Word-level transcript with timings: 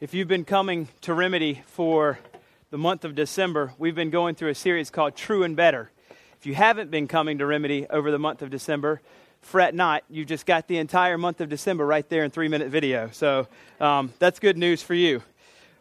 If 0.00 0.14
you've 0.14 0.28
been 0.28 0.44
coming 0.44 0.86
to 1.00 1.12
Remedy 1.12 1.62
for 1.66 2.20
the 2.70 2.78
month 2.78 3.04
of 3.04 3.16
December, 3.16 3.74
we've 3.78 3.96
been 3.96 4.10
going 4.10 4.36
through 4.36 4.50
a 4.50 4.54
series 4.54 4.90
called 4.90 5.16
True 5.16 5.42
and 5.42 5.56
Better. 5.56 5.90
If 6.38 6.46
you 6.46 6.54
haven't 6.54 6.92
been 6.92 7.08
coming 7.08 7.38
to 7.38 7.46
Remedy 7.46 7.84
over 7.90 8.12
the 8.12 8.18
month 8.18 8.40
of 8.40 8.48
December, 8.48 9.00
fret 9.40 9.74
not. 9.74 10.04
You've 10.08 10.28
just 10.28 10.46
got 10.46 10.68
the 10.68 10.78
entire 10.78 11.18
month 11.18 11.40
of 11.40 11.48
December 11.48 11.84
right 11.84 12.08
there 12.08 12.22
in 12.22 12.30
three 12.30 12.46
minute 12.46 12.68
video. 12.68 13.10
So 13.10 13.48
um, 13.80 14.12
that's 14.20 14.38
good 14.38 14.56
news 14.56 14.84
for 14.84 14.94
you. 14.94 15.20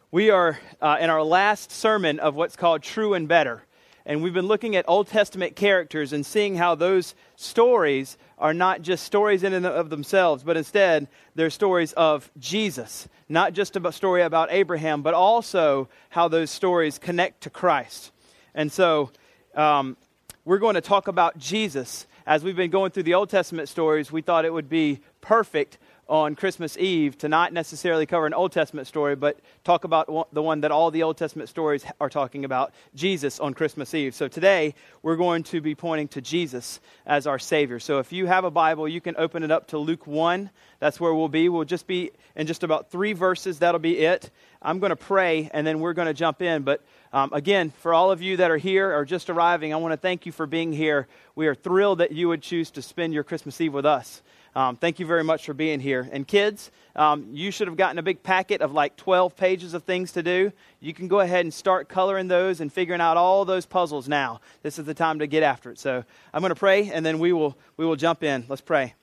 We 0.10 0.32
are 0.32 0.58
uh, 0.82 0.98
in 1.00 1.12
our 1.12 1.22
last 1.22 1.72
sermon 1.72 2.20
of 2.20 2.34
what's 2.34 2.56
called 2.56 2.82
True 2.82 3.14
and 3.14 3.28
Better. 3.28 3.66
And 4.04 4.24
we've 4.24 4.34
been 4.34 4.48
looking 4.48 4.76
at 4.76 4.86
Old 4.88 5.10
Testament 5.10 5.56
characters 5.56 6.12
and 6.12 6.26
seeing 6.26 6.56
how 6.56 6.74
those 6.74 7.14
stories 7.36 8.18
are 8.38 8.54
not 8.54 8.82
just 8.82 9.04
stories 9.04 9.44
in 9.44 9.54
and 9.54 9.66
of 9.66 9.90
themselves, 9.90 10.44
but 10.44 10.58
instead 10.58 11.08
they're 11.36 11.50
stories 11.50 11.94
of 11.94 12.30
Jesus. 12.38 13.08
Not 13.30 13.54
just 13.54 13.76
a 13.76 13.92
story 13.92 14.22
about 14.22 14.50
Abraham, 14.52 15.02
but 15.02 15.14
also 15.14 15.90
how 16.10 16.28
those 16.28 16.52
stories 16.52 17.00
connect 17.00 17.42
to 17.42 17.50
Christ. 17.50 18.12
And 18.54 18.72
so 18.72 19.12
um, 19.56 19.98
we're 20.46 20.60
going 20.60 20.76
to 20.76 20.82
talk 20.82 21.08
about 21.08 21.38
Jesus. 21.38 22.06
As 22.26 22.44
we've 22.44 22.56
been 22.56 22.70
going 22.70 22.92
through 22.92 23.04
the 23.04 23.16
Old 23.16 23.30
Testament 23.30 23.70
stories, 23.70 24.12
we 24.12 24.22
thought 24.22 24.46
it 24.46 24.54
would 24.54 24.70
be 24.70 25.00
perfect 25.22 25.78
on 26.10 26.36
Christmas 26.36 26.78
Eve 26.78 27.18
to 27.18 27.28
not 27.28 27.54
necessarily 27.54 28.06
cover 28.06 28.26
an 28.26 28.34
Old 28.34 28.52
Testament 28.52 28.88
story, 28.88 29.16
but 29.16 29.40
talk 29.64 29.84
about 29.84 30.34
the 30.34 30.42
one 30.42 30.62
that 30.62 30.72
all 30.72 30.90
the 30.92 31.04
Old 31.04 31.18
Testament 31.18 31.50
stories 31.50 31.86
are 32.00 32.10
talking 32.10 32.46
about 32.46 32.74
Jesus 32.96 33.40
on 33.40 33.54
Christmas 33.54 33.94
Eve. 33.94 34.16
So 34.16 34.28
today, 34.28 34.74
we're 35.02 35.16
going 35.16 35.44
to 35.44 35.62
be 35.62 35.76
pointing 35.76 36.08
to 36.10 36.22
Jesus 36.22 36.80
as 37.06 37.28
our 37.28 37.40
Savior. 37.40 37.80
So 37.80 38.00
if 38.00 38.12
you 38.12 38.26
have 38.26 38.44
a 38.44 38.52
Bible, 38.52 38.88
you 38.88 39.02
can 39.02 39.16
open 39.18 39.44
it 39.44 39.52
up 39.52 39.68
to 39.68 39.78
Luke 39.78 40.08
1. 40.08 40.50
That's 40.80 41.00
where 41.00 41.14
we'll 41.14 41.28
be. 41.28 41.50
We'll 41.50 41.66
just 41.66 41.88
be 41.88 42.12
in 42.36 42.48
just 42.48 42.64
about 42.64 42.92
three 42.92 43.14
verses. 43.14 43.60
That'll 43.60 43.80
be 43.80 44.00
it. 44.00 44.30
I'm 44.62 44.80
going 44.80 44.90
to 44.92 44.96
pray, 44.96 45.50
and 45.54 45.66
then 45.66 45.80
we're 45.80 45.94
going 45.94 46.08
to 46.08 46.14
jump 46.14 46.42
in. 46.42 46.64
But 46.64 46.84
um, 47.14 47.32
again, 47.34 47.72
for 47.80 47.94
all 47.94 48.12
of 48.12 48.22
you 48.22 48.38
that 48.38 48.52
are 48.52 48.58
here 48.58 48.96
or 48.96 49.06
just 49.06 49.30
arriving, 49.30 49.74
I 49.74 49.78
want 49.78 49.94
to 49.94 49.98
thank 49.98 50.26
you 50.26 50.32
for 50.32 50.46
being 50.46 50.72
here. 50.72 51.08
We 51.36 51.48
are 51.48 51.56
thrilled 51.56 52.00
that 52.00 52.12
you 52.12 52.28
would 52.28 52.42
choose 52.42 52.72
to 52.72 52.82
spend 52.82 53.14
your 53.14 53.24
Christmas 53.24 53.60
Eve 53.62 53.74
with 53.74 53.86
us. 53.86 54.22
Um, 54.58 54.76
thank 54.76 54.98
you 54.98 55.06
very 55.06 55.24
much 55.24 55.46
for 55.46 55.54
being 55.54 55.80
here. 55.80 56.10
And 56.12 56.28
kids, 56.28 56.72
um, 56.96 57.28
you 57.32 57.52
should 57.52 57.68
have 57.68 57.78
gotten 57.78 58.00
a 58.00 58.02
big 58.02 58.24
packet 58.24 58.62
of 58.62 58.72
like 58.72 58.96
12 58.96 59.36
pages 59.36 59.76
of 59.76 59.84
things 59.84 60.14
to 60.14 60.24
do. 60.24 60.52
You 60.80 60.96
can 60.96 61.08
go 61.08 61.20
ahead 61.20 61.42
and 61.46 61.54
start 61.54 61.90
coloring 61.90 62.28
those 62.28 62.60
and 62.60 62.74
figuring 62.74 63.00
out 63.00 63.18
all 63.18 63.46
those 63.46 63.68
puzzles 63.68 64.08
now. 64.08 64.42
This 64.64 64.80
is 64.80 64.86
the 64.86 64.96
time 64.96 65.20
to 65.20 65.28
get 65.28 65.44
after 65.44 65.70
it. 65.70 65.78
So 65.78 66.04
I'm 66.34 66.42
going 66.42 66.50
to 66.50 66.56
pray, 66.56 66.90
and 66.90 67.06
then 67.06 67.20
we 67.20 67.34
will, 67.34 67.56
we 67.78 67.86
will 67.86 67.96
jump 67.96 68.24
in. 68.24 68.46
Let's 68.50 68.64
pray. 68.64 68.96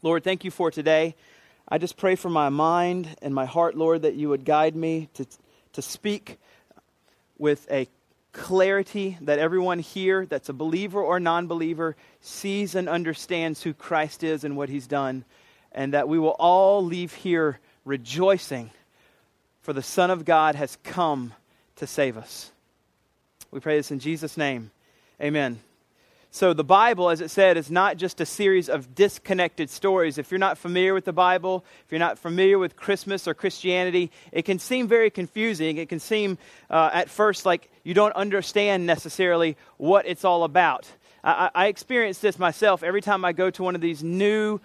Lord, 0.00 0.24
thank 0.24 0.46
you 0.46 0.50
for 0.50 0.70
today. 0.70 1.14
I 1.68 1.76
just 1.76 1.98
pray 1.98 2.14
for 2.14 2.30
my 2.30 2.48
mind 2.48 3.18
and 3.20 3.34
my 3.34 3.44
heart, 3.44 3.76
Lord, 3.76 4.00
that 4.00 4.14
you 4.14 4.30
would 4.30 4.46
guide 4.46 4.74
me 4.74 5.10
to, 5.12 5.26
to 5.74 5.82
speak 5.82 6.38
with 7.36 7.70
a 7.70 7.86
clarity 8.34 9.16
that 9.22 9.38
everyone 9.38 9.78
here 9.78 10.26
that's 10.26 10.50
a 10.50 10.52
believer 10.52 11.00
or 11.00 11.18
non 11.18 11.46
believer 11.46 11.96
sees 12.20 12.74
and 12.74 12.88
understands 12.88 13.62
who 13.62 13.72
Christ 13.72 14.22
is 14.22 14.44
and 14.44 14.56
what 14.56 14.68
he's 14.68 14.86
done, 14.86 15.24
and 15.72 15.94
that 15.94 16.08
we 16.08 16.18
will 16.18 16.36
all 16.38 16.84
leave 16.84 17.14
here 17.14 17.58
rejoicing, 17.86 18.70
for 19.62 19.72
the 19.72 19.82
Son 19.82 20.10
of 20.10 20.26
God 20.26 20.56
has 20.56 20.76
come 20.84 21.32
to 21.76 21.86
save 21.86 22.18
us. 22.18 22.50
We 23.50 23.60
pray 23.60 23.78
this 23.78 23.90
in 23.90 24.00
Jesus' 24.00 24.36
name. 24.36 24.70
Amen. 25.22 25.60
So, 26.34 26.52
the 26.52 26.64
Bible, 26.64 27.10
as 27.10 27.20
it 27.20 27.30
said, 27.30 27.56
is 27.56 27.70
not 27.70 27.96
just 27.96 28.20
a 28.20 28.26
series 28.26 28.68
of 28.68 28.92
disconnected 28.92 29.70
stories. 29.70 30.18
If 30.18 30.32
you're 30.32 30.38
not 30.38 30.58
familiar 30.58 30.92
with 30.92 31.04
the 31.04 31.12
Bible, 31.12 31.64
if 31.84 31.92
you're 31.92 32.00
not 32.00 32.18
familiar 32.18 32.58
with 32.58 32.74
Christmas 32.74 33.28
or 33.28 33.34
Christianity, 33.34 34.10
it 34.32 34.42
can 34.42 34.58
seem 34.58 34.88
very 34.88 35.10
confusing. 35.10 35.76
It 35.76 35.88
can 35.88 36.00
seem 36.00 36.36
uh, 36.68 36.90
at 36.92 37.08
first 37.08 37.46
like 37.46 37.70
you 37.84 37.94
don't 37.94 38.16
understand 38.16 38.84
necessarily 38.84 39.56
what 39.76 40.08
it's 40.08 40.24
all 40.24 40.42
about. 40.42 40.88
I, 41.22 41.50
I 41.54 41.66
experience 41.68 42.18
this 42.18 42.36
myself 42.36 42.82
every 42.82 43.00
time 43.00 43.24
I 43.24 43.32
go 43.32 43.48
to 43.50 43.62
one 43.62 43.76
of 43.76 43.80
these 43.80 44.02
new 44.02 44.60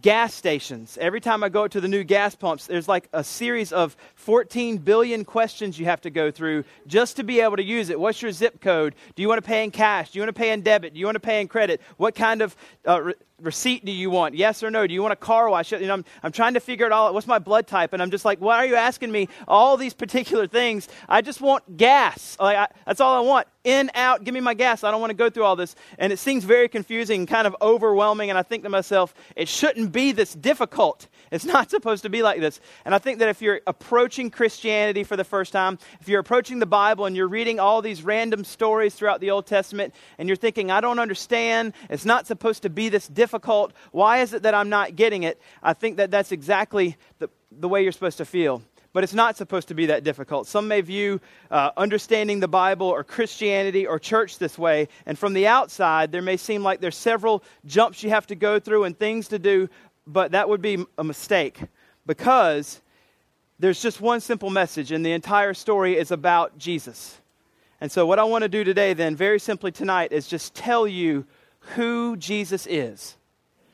gas 0.00 0.34
stations. 0.34 0.98
Every 1.00 1.20
time 1.20 1.44
I 1.44 1.48
go 1.48 1.68
to 1.68 1.80
the 1.80 1.88
new 1.88 2.04
gas 2.04 2.34
pumps, 2.34 2.66
there's 2.66 2.88
like 2.88 3.08
a 3.12 3.22
series 3.22 3.72
of 3.72 3.96
14 4.16 4.78
billion 4.78 5.24
questions 5.24 5.78
you 5.78 5.84
have 5.86 6.00
to 6.02 6.10
go 6.10 6.30
through 6.30 6.64
just 6.86 7.16
to 7.16 7.24
be 7.24 7.40
able 7.40 7.56
to 7.56 7.62
use 7.62 7.90
it. 7.90 8.00
What's 8.00 8.20
your 8.20 8.32
zip 8.32 8.60
code? 8.60 8.94
Do 9.14 9.22
you 9.22 9.28
want 9.28 9.42
to 9.42 9.46
pay 9.46 9.62
in 9.62 9.70
cash? 9.70 10.10
Do 10.10 10.18
you 10.18 10.22
want 10.22 10.34
to 10.34 10.40
pay 10.40 10.52
in 10.52 10.62
debit? 10.62 10.94
Do 10.94 11.00
you 11.00 11.06
want 11.06 11.16
to 11.16 11.20
pay 11.20 11.40
in 11.40 11.48
credit? 11.48 11.80
What 11.96 12.14
kind 12.14 12.42
of 12.42 12.56
uh, 12.84 13.12
receipt 13.40 13.84
do 13.84 13.92
you 13.92 14.10
want? 14.10 14.34
Yes 14.34 14.62
or 14.62 14.70
no? 14.70 14.86
Do 14.86 14.94
you 14.94 15.02
want 15.02 15.12
a 15.12 15.16
car 15.16 15.48
wash? 15.48 15.72
You 15.72 15.80
know, 15.80 15.94
I'm, 15.94 16.04
I'm 16.22 16.32
trying 16.32 16.54
to 16.54 16.60
figure 16.60 16.86
it 16.86 16.92
all 16.92 17.08
out. 17.08 17.14
What's 17.14 17.26
my 17.26 17.38
blood 17.38 17.66
type? 17.66 17.92
And 17.92 18.00
I'm 18.00 18.10
just 18.10 18.24
like, 18.24 18.40
why 18.40 18.58
are 18.58 18.66
you 18.66 18.76
asking 18.76 19.10
me 19.10 19.28
all 19.48 19.76
these 19.76 19.94
particular 19.94 20.46
things? 20.46 20.88
I 21.08 21.20
just 21.20 21.40
want 21.40 21.76
gas. 21.76 22.36
Like, 22.38 22.56
I, 22.56 22.68
that's 22.86 23.00
all 23.00 23.14
I 23.14 23.26
want. 23.26 23.48
In, 23.64 23.90
out, 23.94 24.24
give 24.24 24.34
me 24.34 24.40
my 24.40 24.52
gas. 24.52 24.84
I 24.84 24.90
don't 24.90 25.00
want 25.00 25.10
to 25.10 25.16
go 25.16 25.30
through 25.30 25.44
all 25.44 25.56
this. 25.56 25.74
And 25.98 26.12
it 26.12 26.18
seems 26.18 26.44
very 26.44 26.68
confusing, 26.68 27.24
kind 27.24 27.46
of 27.46 27.56
overwhelming. 27.62 28.28
And 28.28 28.38
I 28.38 28.42
think 28.42 28.62
to 28.64 28.68
myself, 28.68 29.14
it 29.36 29.48
shouldn't 29.48 29.90
be 29.90 30.12
this 30.12 30.34
difficult. 30.34 31.08
It's 31.30 31.46
not 31.46 31.70
supposed 31.74 32.02
to 32.02 32.10
be 32.10 32.22
like 32.22 32.40
this. 32.40 32.60
And 32.84 32.94
I 32.94 32.98
think 32.98 33.20
that 33.20 33.30
if 33.30 33.40
you're 33.40 33.62
approaching 33.66 34.30
Christianity 34.30 35.02
for 35.02 35.16
the 35.16 35.24
first 35.24 35.52
time, 35.52 35.78
if 36.00 36.08
you're 36.08 36.20
approaching 36.20 36.58
the 36.58 36.66
Bible 36.66 37.06
and 37.06 37.16
you're 37.16 37.26
reading 37.26 37.58
all 37.58 37.80
these 37.80 38.02
random 38.02 38.44
stories 38.44 38.94
throughout 38.94 39.20
the 39.20 39.30
Old 39.30 39.46
Testament, 39.46 39.94
and 40.18 40.28
you're 40.28 40.36
thinking, 40.36 40.70
I 40.70 40.82
don't 40.82 40.98
understand, 40.98 41.72
it's 41.88 42.04
not 42.04 42.26
supposed 42.26 42.62
to 42.62 42.70
be 42.70 42.90
this 42.90 43.08
difficult, 43.08 43.23
why 43.92 44.18
is 44.18 44.32
it 44.32 44.42
that 44.42 44.54
I'm 44.54 44.68
not 44.68 44.96
getting 44.96 45.22
it? 45.22 45.40
I 45.62 45.72
think 45.72 45.96
that 45.96 46.10
that's 46.10 46.32
exactly 46.32 46.96
the, 47.18 47.28
the 47.50 47.68
way 47.68 47.82
you're 47.82 47.92
supposed 47.92 48.18
to 48.18 48.24
feel 48.24 48.62
but 48.94 49.02
it's 49.02 49.12
not 49.12 49.36
supposed 49.36 49.66
to 49.68 49.74
be 49.74 49.86
that 49.86 50.04
difficult. 50.04 50.46
Some 50.46 50.68
may 50.68 50.80
view 50.80 51.20
uh, 51.50 51.72
understanding 51.76 52.38
the 52.38 52.48
Bible 52.48 52.86
or 52.86 53.02
Christianity 53.02 53.86
or 53.86 53.98
church 53.98 54.38
this 54.38 54.56
way, 54.56 54.88
and 55.04 55.18
from 55.18 55.34
the 55.34 55.48
outside, 55.48 56.12
there 56.12 56.22
may 56.22 56.36
seem 56.36 56.62
like 56.62 56.80
there's 56.80 56.96
several 56.96 57.42
jumps 57.66 58.04
you 58.04 58.10
have 58.10 58.26
to 58.28 58.36
go 58.36 58.60
through 58.60 58.84
and 58.84 58.96
things 58.96 59.28
to 59.28 59.38
do, 59.38 59.68
but 60.06 60.30
that 60.30 60.48
would 60.48 60.62
be 60.62 60.86
a 60.96 61.02
mistake 61.02 61.60
because 62.06 62.80
there's 63.58 63.82
just 63.82 64.00
one 64.00 64.20
simple 64.20 64.48
message, 64.48 64.92
and 64.92 65.04
the 65.04 65.12
entire 65.12 65.54
story 65.54 65.96
is 65.96 66.12
about 66.12 66.56
Jesus. 66.56 67.20
And 67.80 67.90
so, 67.90 68.06
what 68.06 68.20
I 68.20 68.24
want 68.24 68.42
to 68.42 68.48
do 68.48 68.62
today, 68.62 68.94
then, 68.94 69.16
very 69.16 69.40
simply 69.40 69.72
tonight, 69.72 70.12
is 70.12 70.28
just 70.28 70.54
tell 70.54 70.86
you 70.86 71.26
who 71.74 72.16
Jesus 72.16 72.66
is. 72.66 73.16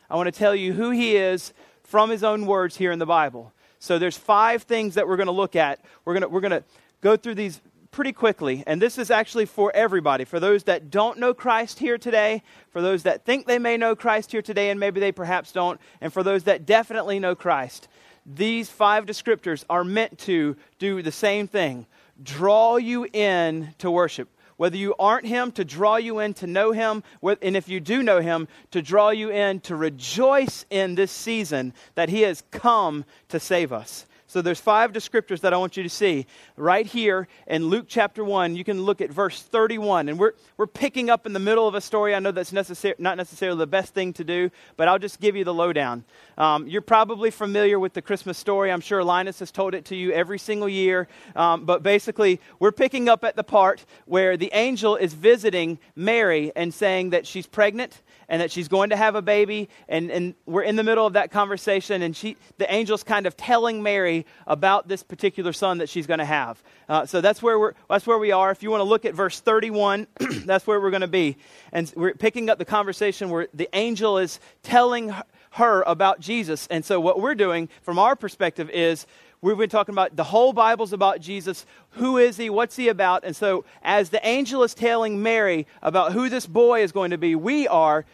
I 0.08 0.16
want 0.16 0.26
to 0.26 0.38
tell 0.38 0.54
you 0.54 0.72
who 0.72 0.90
he 0.90 1.16
is 1.16 1.52
from 1.82 2.10
his 2.10 2.24
own 2.24 2.46
words 2.46 2.76
here 2.76 2.92
in 2.92 2.98
the 2.98 3.06
Bible. 3.06 3.52
So, 3.78 3.98
there's 3.98 4.16
five 4.16 4.64
things 4.64 4.94
that 4.94 5.08
we're 5.08 5.16
going 5.16 5.26
to 5.26 5.32
look 5.32 5.56
at. 5.56 5.80
We're 6.04 6.14
going 6.14 6.22
to, 6.22 6.28
we're 6.28 6.40
going 6.40 6.50
to 6.50 6.64
go 7.00 7.16
through 7.16 7.36
these 7.36 7.60
pretty 7.90 8.12
quickly. 8.12 8.62
And 8.66 8.80
this 8.80 8.98
is 8.98 9.10
actually 9.10 9.46
for 9.46 9.74
everybody. 9.74 10.24
For 10.24 10.38
those 10.38 10.64
that 10.64 10.90
don't 10.90 11.18
know 11.18 11.34
Christ 11.34 11.78
here 11.78 11.98
today, 11.98 12.42
for 12.70 12.80
those 12.80 13.02
that 13.02 13.24
think 13.24 13.46
they 13.46 13.58
may 13.58 13.76
know 13.76 13.96
Christ 13.96 14.32
here 14.32 14.42
today, 14.42 14.70
and 14.70 14.78
maybe 14.78 15.00
they 15.00 15.12
perhaps 15.12 15.52
don't, 15.52 15.80
and 16.00 16.12
for 16.12 16.22
those 16.22 16.44
that 16.44 16.66
definitely 16.66 17.18
know 17.18 17.34
Christ. 17.34 17.88
These 18.26 18.68
five 18.70 19.06
descriptors 19.06 19.64
are 19.70 19.82
meant 19.82 20.18
to 20.20 20.56
do 20.78 21.02
the 21.02 21.12
same 21.12 21.48
thing 21.48 21.86
draw 22.22 22.76
you 22.76 23.06
in 23.12 23.74
to 23.78 23.90
worship. 23.90 24.28
Whether 24.60 24.76
you 24.76 24.94
aren't 24.98 25.24
Him, 25.24 25.52
to 25.52 25.64
draw 25.64 25.96
you 25.96 26.18
in 26.18 26.34
to 26.34 26.46
know 26.46 26.72
Him, 26.72 27.02
and 27.22 27.56
if 27.56 27.70
you 27.70 27.80
do 27.80 28.02
know 28.02 28.20
Him, 28.20 28.46
to 28.72 28.82
draw 28.82 29.08
you 29.08 29.30
in 29.30 29.60
to 29.60 29.74
rejoice 29.74 30.66
in 30.68 30.96
this 30.96 31.10
season 31.10 31.72
that 31.94 32.10
He 32.10 32.20
has 32.20 32.42
come 32.50 33.06
to 33.30 33.40
save 33.40 33.72
us. 33.72 34.04
So 34.30 34.40
there's 34.40 34.60
five 34.60 34.92
descriptors 34.92 35.40
that 35.40 35.52
I 35.52 35.56
want 35.56 35.76
you 35.76 35.82
to 35.82 35.88
see. 35.88 36.24
Right 36.54 36.86
here 36.86 37.26
in 37.48 37.64
Luke 37.64 37.86
chapter 37.88 38.22
1, 38.22 38.54
you 38.54 38.62
can 38.62 38.80
look 38.80 39.00
at 39.00 39.10
verse 39.10 39.42
31. 39.42 40.08
And 40.08 40.20
we're, 40.20 40.34
we're 40.56 40.68
picking 40.68 41.10
up 41.10 41.26
in 41.26 41.32
the 41.32 41.40
middle 41.40 41.66
of 41.66 41.74
a 41.74 41.80
story. 41.80 42.14
I 42.14 42.20
know 42.20 42.30
that's 42.30 42.52
necessar- 42.52 43.00
not 43.00 43.16
necessarily 43.16 43.58
the 43.58 43.66
best 43.66 43.92
thing 43.92 44.12
to 44.12 44.22
do, 44.22 44.52
but 44.76 44.86
I'll 44.86 45.00
just 45.00 45.18
give 45.18 45.34
you 45.34 45.42
the 45.42 45.52
lowdown. 45.52 46.04
Um, 46.38 46.68
you're 46.68 46.80
probably 46.80 47.32
familiar 47.32 47.80
with 47.80 47.92
the 47.92 48.02
Christmas 48.02 48.38
story. 48.38 48.70
I'm 48.70 48.80
sure 48.80 49.02
Linus 49.02 49.40
has 49.40 49.50
told 49.50 49.74
it 49.74 49.84
to 49.86 49.96
you 49.96 50.12
every 50.12 50.38
single 50.38 50.68
year. 50.68 51.08
Um, 51.34 51.64
but 51.64 51.82
basically, 51.82 52.40
we're 52.60 52.70
picking 52.70 53.08
up 53.08 53.24
at 53.24 53.34
the 53.34 53.42
part 53.42 53.84
where 54.04 54.36
the 54.36 54.50
angel 54.52 54.94
is 54.94 55.12
visiting 55.12 55.80
Mary 55.96 56.52
and 56.54 56.72
saying 56.72 57.10
that 57.10 57.26
she's 57.26 57.48
pregnant 57.48 58.00
and 58.28 58.40
that 58.40 58.52
she's 58.52 58.68
going 58.68 58.90
to 58.90 58.96
have 58.96 59.16
a 59.16 59.22
baby. 59.22 59.68
And, 59.88 60.08
and 60.10 60.34
we're 60.46 60.62
in 60.62 60.76
the 60.76 60.84
middle 60.84 61.04
of 61.04 61.14
that 61.14 61.32
conversation, 61.32 62.00
and 62.00 62.16
she, 62.16 62.36
the 62.58 62.70
angel's 62.70 63.02
kind 63.02 63.26
of 63.26 63.36
telling 63.36 63.82
Mary 63.82 64.19
about 64.46 64.88
this 64.88 65.02
particular 65.02 65.52
son 65.52 65.78
that 65.78 65.88
she's 65.88 66.06
going 66.06 66.18
to 66.18 66.24
have. 66.24 66.62
Uh, 66.88 67.06
so 67.06 67.20
that's 67.20 67.42
where, 67.42 67.58
we're, 67.58 67.74
that's 67.88 68.06
where 68.06 68.18
we 68.18 68.32
are. 68.32 68.50
If 68.50 68.62
you 68.62 68.70
want 68.70 68.80
to 68.80 68.84
look 68.84 69.04
at 69.04 69.14
verse 69.14 69.40
31, 69.40 70.06
that's 70.44 70.66
where 70.66 70.80
we're 70.80 70.90
going 70.90 71.00
to 71.02 71.08
be. 71.08 71.36
And 71.72 71.92
we're 71.96 72.14
picking 72.14 72.50
up 72.50 72.58
the 72.58 72.64
conversation 72.64 73.30
where 73.30 73.48
the 73.54 73.68
angel 73.72 74.18
is 74.18 74.40
telling 74.62 75.14
her 75.52 75.82
about 75.82 76.20
Jesus. 76.20 76.66
And 76.68 76.84
so 76.84 77.00
what 77.00 77.20
we're 77.20 77.34
doing 77.34 77.68
from 77.82 77.98
our 77.98 78.14
perspective 78.14 78.70
is 78.70 79.06
we've 79.40 79.56
been 79.56 79.68
talking 79.68 79.94
about 79.94 80.14
the 80.14 80.24
whole 80.24 80.52
Bible's 80.52 80.92
about 80.92 81.20
Jesus. 81.20 81.66
Who 81.90 82.18
is 82.18 82.36
he? 82.36 82.50
What's 82.50 82.76
he 82.76 82.88
about? 82.88 83.24
And 83.24 83.34
so, 83.34 83.64
as 83.82 84.10
the 84.10 84.24
angel 84.26 84.62
is 84.62 84.74
telling 84.74 85.22
Mary 85.22 85.66
about 85.82 86.12
who 86.12 86.28
this 86.28 86.46
boy 86.46 86.82
is 86.82 86.92
going 86.92 87.10
to 87.10 87.18
be, 87.18 87.34
we 87.34 87.66
are 87.66 88.04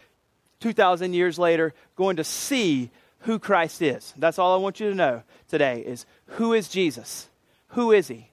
2,000 0.60 1.12
years 1.12 1.38
later, 1.38 1.74
going 1.96 2.16
to 2.16 2.24
see 2.24 2.90
who 3.26 3.38
Christ 3.40 3.82
is. 3.82 4.14
That's 4.16 4.38
all 4.38 4.54
I 4.54 4.62
want 4.62 4.78
you 4.80 4.88
to 4.88 4.94
know 4.94 5.22
today 5.48 5.80
is 5.80 6.06
who 6.26 6.52
is 6.52 6.68
Jesus? 6.68 7.28
Who 7.70 7.92
is 7.92 8.08
he? 8.08 8.30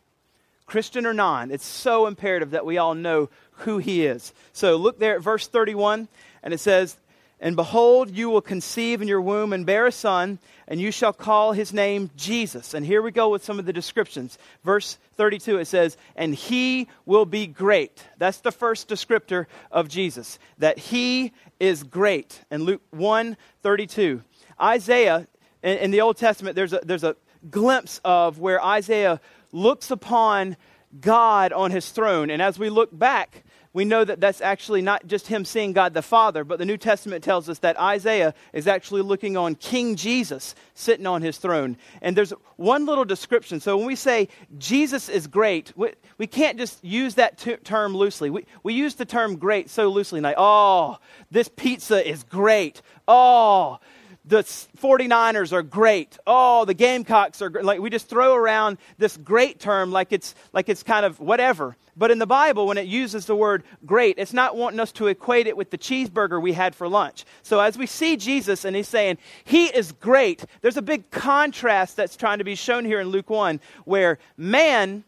Christian 0.68 1.06
or 1.06 1.14
non, 1.14 1.52
it's 1.52 1.66
so 1.66 2.06
imperative 2.08 2.52
that 2.52 2.66
we 2.66 2.78
all 2.78 2.94
know 2.94 3.30
who 3.58 3.80
he 3.80 4.06
is. 4.06 4.34
So 4.54 4.76
look 4.76 5.00
there 5.00 5.16
at 5.16 5.22
verse 5.22 5.48
31, 5.48 6.08
and 6.44 6.54
it 6.54 6.60
says, 6.60 6.96
And 7.40 7.56
behold, 7.56 8.12
you 8.12 8.30
will 8.30 8.42
conceive 8.42 9.02
in 9.02 9.08
your 9.08 9.22
womb 9.22 9.52
and 9.52 9.66
bear 9.66 9.88
a 9.88 9.92
son, 9.92 10.38
and 10.68 10.80
you 10.80 10.92
shall 10.92 11.12
call 11.12 11.54
his 11.54 11.74
name 11.74 12.12
Jesus. 12.16 12.74
And 12.76 12.86
here 12.86 13.02
we 13.02 13.12
go 13.12 13.30
with 13.30 13.44
some 13.44 13.60
of 13.60 13.66
the 13.66 13.74
descriptions. 13.74 14.38
Verse 14.64 14.98
32, 15.18 15.58
it 15.58 15.66
says, 15.66 15.98
And 16.16 16.36
he 16.36 16.88
will 17.06 17.26
be 17.26 17.48
great. 17.48 18.04
That's 18.20 18.40
the 18.40 18.52
first 18.52 18.88
descriptor 18.88 19.48
of 19.72 19.90
Jesus, 19.90 20.40
that 20.60 20.78
he 20.78 21.34
is 21.60 21.84
great. 21.84 22.42
And 22.52 22.64
Luke 22.64 22.82
1 22.92 23.38
32. 23.64 24.22
Isaiah, 24.64 25.28
in, 25.62 25.78
in 25.78 25.92
the 25.92 26.02
Old 26.02 26.18
Testament, 26.18 26.56
there's 26.56 26.74
a, 26.74 26.80
there's 26.84 27.04
a 27.04 27.16
glimpse 27.50 28.00
of 28.06 28.40
where 28.40 28.64
Isaiah 28.64 29.20
looks 29.52 29.92
upon 29.92 30.56
God 31.00 31.52
on 31.52 31.72
his 31.72 31.90
throne. 31.90 32.30
And 32.30 32.42
as 32.42 32.58
we 32.58 32.70
look 32.70 32.98
back, 32.98 33.44
we 33.74 33.86
know 33.86 34.06
that 34.06 34.22
that's 34.22 34.40
actually 34.40 34.84
not 34.84 35.08
just 35.08 35.28
him 35.28 35.46
seeing 35.46 35.74
God 35.74 35.96
the 35.96 36.04
Father, 36.04 36.44
but 36.44 36.60
the 36.60 36.66
New 36.66 36.78
Testament 36.78 37.24
tells 37.24 37.50
us 37.50 37.58
that 37.60 37.80
Isaiah 37.80 38.36
is 38.54 38.68
actually 38.68 39.02
looking 39.02 39.36
on 39.36 39.56
King 39.56 39.96
Jesus 39.96 40.54
sitting 40.76 41.08
on 41.08 41.24
his 41.24 41.38
throne. 41.38 41.76
And 42.00 42.16
there's 42.16 42.34
one 42.56 42.86
little 42.86 43.04
description. 43.04 43.60
So 43.60 43.76
when 43.76 43.88
we 43.88 43.96
say 43.96 44.30
Jesus 44.60 45.10
is 45.10 45.26
great, 45.26 45.74
we, 45.76 45.92
we 46.20 46.28
can't 46.28 46.60
just 46.60 46.84
use 46.84 47.16
that 47.16 47.40
t- 47.40 47.56
term 47.58 47.98
loosely. 47.98 48.30
We, 48.30 48.46
we 48.62 48.76
use 48.76 48.94
the 48.94 49.06
term 49.06 49.38
great 49.38 49.72
so 49.72 49.90
loosely, 49.90 50.22
like, 50.22 50.36
oh, 50.38 50.98
this 51.32 51.50
pizza 51.50 52.08
is 52.08 52.24
great. 52.24 52.84
Oh, 53.08 53.80
the 54.26 54.44
49ers 54.44 55.52
are 55.52 55.64
great. 55.64 56.18
Oh, 56.26 56.66
the 56.66 56.74
Gamecocks 56.74 57.42
are 57.42 57.50
great. 57.50 57.66
Like 57.66 57.82
we 57.82 57.90
just 57.90 58.08
throw 58.08 58.36
around 58.36 58.78
this 58.98 59.18
great 59.18 59.60
term 59.60 59.92
like 59.92 60.14
it's 60.14 60.34
like 60.54 60.70
it's 60.70 60.84
kind 60.84 61.06
of 61.06 61.20
whatever. 61.20 61.76
But 61.96 62.10
in 62.10 62.20
the 62.20 62.26
Bible, 62.26 62.66
when 62.66 62.78
it 62.78 62.88
uses 62.88 63.26
the 63.26 63.36
word 63.36 63.64
great, 63.86 64.18
it's 64.18 64.34
not 64.34 64.56
wanting 64.56 64.80
us 64.80 64.92
to 64.94 65.08
equate 65.08 65.46
it 65.46 65.56
with 65.56 65.70
the 65.70 65.78
cheeseburger 65.78 66.42
we 66.42 66.54
had 66.54 66.74
for 66.74 66.88
lunch. 66.88 67.26
So 67.44 67.60
as 67.60 67.78
we 67.78 67.86
see 67.86 68.18
Jesus 68.18 68.66
and 68.66 68.76
he's 68.76 68.88
saying, 68.88 69.18
He 69.44 69.66
is 69.66 69.92
great, 69.92 70.44
there's 70.62 70.78
a 70.78 70.82
big 70.82 71.12
contrast 71.12 71.96
that's 71.96 72.16
trying 72.16 72.40
to 72.40 72.44
be 72.44 72.56
shown 72.56 72.86
here 72.86 73.00
in 73.00 73.10
Luke 73.10 73.30
1, 73.30 73.60
where 73.86 74.18
man, 74.38 75.04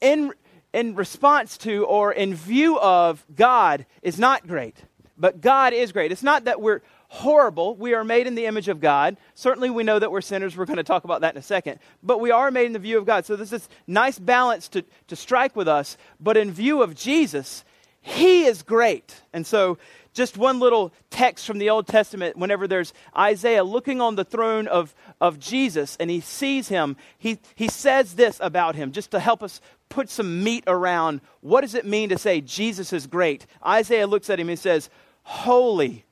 in, 0.00 0.32
in 0.74 0.94
response 0.94 1.56
to 1.58 1.86
or 1.86 2.12
in 2.12 2.34
view 2.34 2.78
of 2.80 3.24
God, 3.34 3.86
is 4.02 4.18
not 4.18 4.46
great. 4.46 4.76
But 5.18 5.40
God 5.40 5.72
is 5.72 5.92
great. 5.92 6.12
It's 6.12 6.22
not 6.22 6.44
that 6.44 6.60
we're 6.60 6.82
horrible. 7.08 7.74
We 7.76 7.94
are 7.94 8.04
made 8.04 8.26
in 8.26 8.34
the 8.34 8.46
image 8.46 8.68
of 8.68 8.80
God. 8.80 9.16
Certainly, 9.34 9.70
we 9.70 9.84
know 9.84 9.98
that 9.98 10.10
we're 10.10 10.20
sinners. 10.20 10.56
We're 10.56 10.66
going 10.66 10.76
to 10.76 10.84
talk 10.84 11.04
about 11.04 11.22
that 11.22 11.34
in 11.34 11.38
a 11.38 11.42
second. 11.42 11.78
But 12.02 12.20
we 12.20 12.30
are 12.30 12.50
made 12.50 12.66
in 12.66 12.72
the 12.72 12.78
view 12.78 12.98
of 12.98 13.06
God. 13.06 13.24
So 13.24 13.36
this 13.36 13.68
nice 13.86 14.18
balance 14.18 14.68
to, 14.68 14.84
to 15.08 15.16
strike 15.16 15.56
with 15.56 15.68
us. 15.68 15.96
But 16.20 16.36
in 16.36 16.52
view 16.52 16.82
of 16.82 16.94
Jesus, 16.94 17.64
He 18.00 18.44
is 18.44 18.62
great. 18.62 19.22
And 19.32 19.46
so, 19.46 19.78
just 20.16 20.38
one 20.38 20.60
little 20.60 20.94
text 21.10 21.46
from 21.46 21.58
the 21.58 21.68
Old 21.68 21.86
Testament, 21.86 22.38
whenever 22.38 22.66
there's 22.66 22.94
Isaiah 23.14 23.62
looking 23.62 24.00
on 24.00 24.16
the 24.16 24.24
throne 24.24 24.66
of, 24.66 24.94
of 25.20 25.38
Jesus 25.38 25.94
and 26.00 26.08
he 26.08 26.20
sees 26.20 26.68
him, 26.68 26.96
he, 27.18 27.38
he 27.54 27.68
says 27.68 28.14
this 28.14 28.38
about 28.40 28.76
him, 28.76 28.92
just 28.92 29.10
to 29.10 29.20
help 29.20 29.42
us 29.42 29.60
put 29.90 30.08
some 30.08 30.42
meat 30.42 30.64
around 30.66 31.20
what 31.42 31.60
does 31.60 31.74
it 31.74 31.84
mean 31.84 32.08
to 32.08 32.18
say 32.18 32.40
Jesus 32.40 32.94
is 32.94 33.06
great. 33.06 33.44
Isaiah 33.64 34.06
looks 34.06 34.30
at 34.30 34.40
him 34.40 34.48
and 34.48 34.58
says, 34.58 34.88
Holy, 35.28 36.06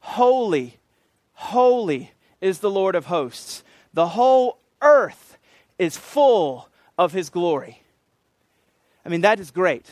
Holy, 0.00 0.78
holy 1.34 2.12
is 2.40 2.60
the 2.60 2.70
Lord 2.70 2.94
of 2.94 3.06
hosts. 3.06 3.62
The 3.92 4.08
whole 4.08 4.58
earth 4.80 5.36
is 5.78 5.98
full 5.98 6.68
of 6.96 7.12
his 7.12 7.28
glory. 7.28 7.82
I 9.04 9.10
mean, 9.10 9.20
that 9.20 9.38
is 9.38 9.50
great. 9.50 9.86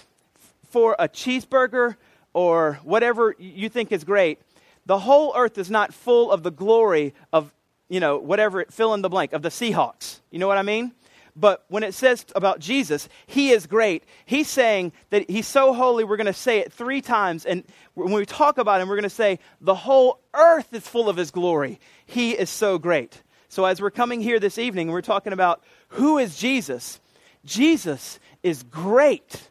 For 0.70 0.96
a 0.98 1.06
cheeseburger 1.06 1.96
or 2.32 2.80
whatever 2.82 3.34
you 3.38 3.68
think 3.68 3.92
is 3.92 4.04
great, 4.04 4.40
the 4.86 5.00
whole 5.00 5.32
earth 5.36 5.58
is 5.58 5.70
not 5.70 5.92
full 5.92 6.32
of 6.32 6.42
the 6.42 6.50
glory 6.50 7.12
of, 7.32 7.52
you 7.90 8.00
know, 8.00 8.16
whatever, 8.16 8.64
fill 8.70 8.94
in 8.94 9.02
the 9.02 9.10
blank, 9.10 9.34
of 9.34 9.42
the 9.42 9.50
Seahawks. 9.50 10.20
You 10.30 10.38
know 10.38 10.48
what 10.48 10.58
I 10.58 10.62
mean? 10.62 10.92
But 11.38 11.66
when 11.68 11.82
it 11.82 11.92
says 11.92 12.24
about 12.34 12.60
Jesus, 12.60 13.10
he 13.26 13.50
is 13.50 13.66
great, 13.66 14.04
he's 14.24 14.48
saying 14.48 14.92
that 15.10 15.30
he's 15.30 15.46
so 15.46 15.74
holy, 15.74 16.02
we're 16.02 16.16
going 16.16 16.26
to 16.26 16.32
say 16.32 16.60
it 16.60 16.72
three 16.72 17.02
times. 17.02 17.44
And 17.44 17.62
when 17.92 18.10
we 18.10 18.24
talk 18.24 18.56
about 18.56 18.80
him, 18.80 18.88
we're 18.88 18.96
going 18.96 19.02
to 19.02 19.10
say, 19.10 19.38
the 19.60 19.74
whole 19.74 20.20
earth 20.32 20.72
is 20.72 20.88
full 20.88 21.10
of 21.10 21.16
his 21.18 21.30
glory. 21.30 21.78
He 22.06 22.32
is 22.32 22.48
so 22.48 22.78
great. 22.78 23.22
So 23.50 23.66
as 23.66 23.82
we're 23.82 23.90
coming 23.90 24.22
here 24.22 24.40
this 24.40 24.56
evening, 24.56 24.90
we're 24.90 25.02
talking 25.02 25.34
about 25.34 25.62
who 25.88 26.16
is 26.16 26.38
Jesus. 26.38 27.00
Jesus 27.44 28.18
is 28.42 28.62
great. 28.62 29.48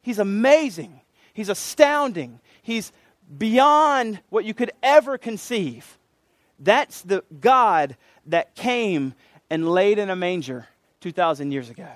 He's 0.00 0.18
amazing. 0.18 1.02
He's 1.34 1.50
astounding. 1.50 2.40
He's 2.62 2.90
beyond 3.36 4.20
what 4.30 4.46
you 4.46 4.54
could 4.54 4.72
ever 4.82 5.18
conceive. 5.18 5.98
That's 6.58 7.02
the 7.02 7.22
God 7.38 7.98
that 8.26 8.54
came 8.54 9.12
and 9.50 9.68
laid 9.68 9.98
in 9.98 10.08
a 10.08 10.16
manger 10.16 10.66
2,000 11.00 11.50
years 11.50 11.70
ago. 11.70 11.88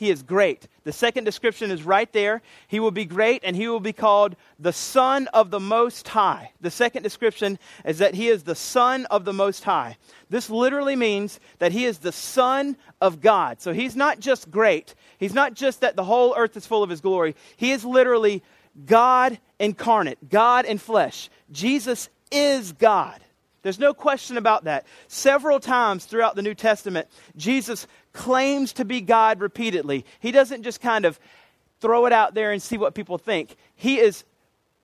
He 0.00 0.08
is 0.08 0.22
great. 0.22 0.66
The 0.84 0.94
second 0.94 1.24
description 1.24 1.70
is 1.70 1.82
right 1.82 2.10
there. 2.14 2.40
He 2.68 2.80
will 2.80 2.90
be 2.90 3.04
great 3.04 3.42
and 3.44 3.54
he 3.54 3.68
will 3.68 3.80
be 3.80 3.92
called 3.92 4.34
the 4.58 4.72
Son 4.72 5.26
of 5.34 5.50
the 5.50 5.60
Most 5.60 6.08
High. 6.08 6.52
The 6.62 6.70
second 6.70 7.02
description 7.02 7.58
is 7.84 7.98
that 7.98 8.14
he 8.14 8.28
is 8.28 8.44
the 8.44 8.54
Son 8.54 9.04
of 9.10 9.26
the 9.26 9.34
Most 9.34 9.62
High. 9.64 9.98
This 10.30 10.48
literally 10.48 10.96
means 10.96 11.38
that 11.58 11.72
he 11.72 11.84
is 11.84 11.98
the 11.98 12.12
Son 12.12 12.78
of 13.02 13.20
God. 13.20 13.60
So 13.60 13.74
he's 13.74 13.94
not 13.94 14.20
just 14.20 14.50
great, 14.50 14.94
he's 15.18 15.34
not 15.34 15.52
just 15.52 15.82
that 15.82 15.96
the 15.96 16.04
whole 16.04 16.34
earth 16.34 16.56
is 16.56 16.66
full 16.66 16.82
of 16.82 16.88
his 16.88 17.02
glory. 17.02 17.36
He 17.58 17.70
is 17.72 17.84
literally 17.84 18.42
God 18.86 19.38
incarnate, 19.58 20.30
God 20.30 20.64
in 20.64 20.78
flesh. 20.78 21.28
Jesus 21.52 22.08
is 22.30 22.72
God. 22.72 23.20
There's 23.62 23.78
no 23.78 23.92
question 23.92 24.38
about 24.38 24.64
that. 24.64 24.86
Several 25.08 25.60
times 25.60 26.06
throughout 26.06 26.34
the 26.34 26.42
New 26.42 26.54
Testament, 26.54 27.08
Jesus 27.36 27.86
claims 28.12 28.72
to 28.74 28.84
be 28.84 29.00
God 29.00 29.40
repeatedly. 29.40 30.04
He 30.18 30.32
doesn't 30.32 30.62
just 30.62 30.80
kind 30.80 31.04
of 31.04 31.18
throw 31.80 32.06
it 32.06 32.12
out 32.12 32.34
there 32.34 32.52
and 32.52 32.62
see 32.62 32.76
what 32.76 32.94
people 32.94 33.18
think. 33.18 33.56
He 33.74 33.98
is 33.98 34.24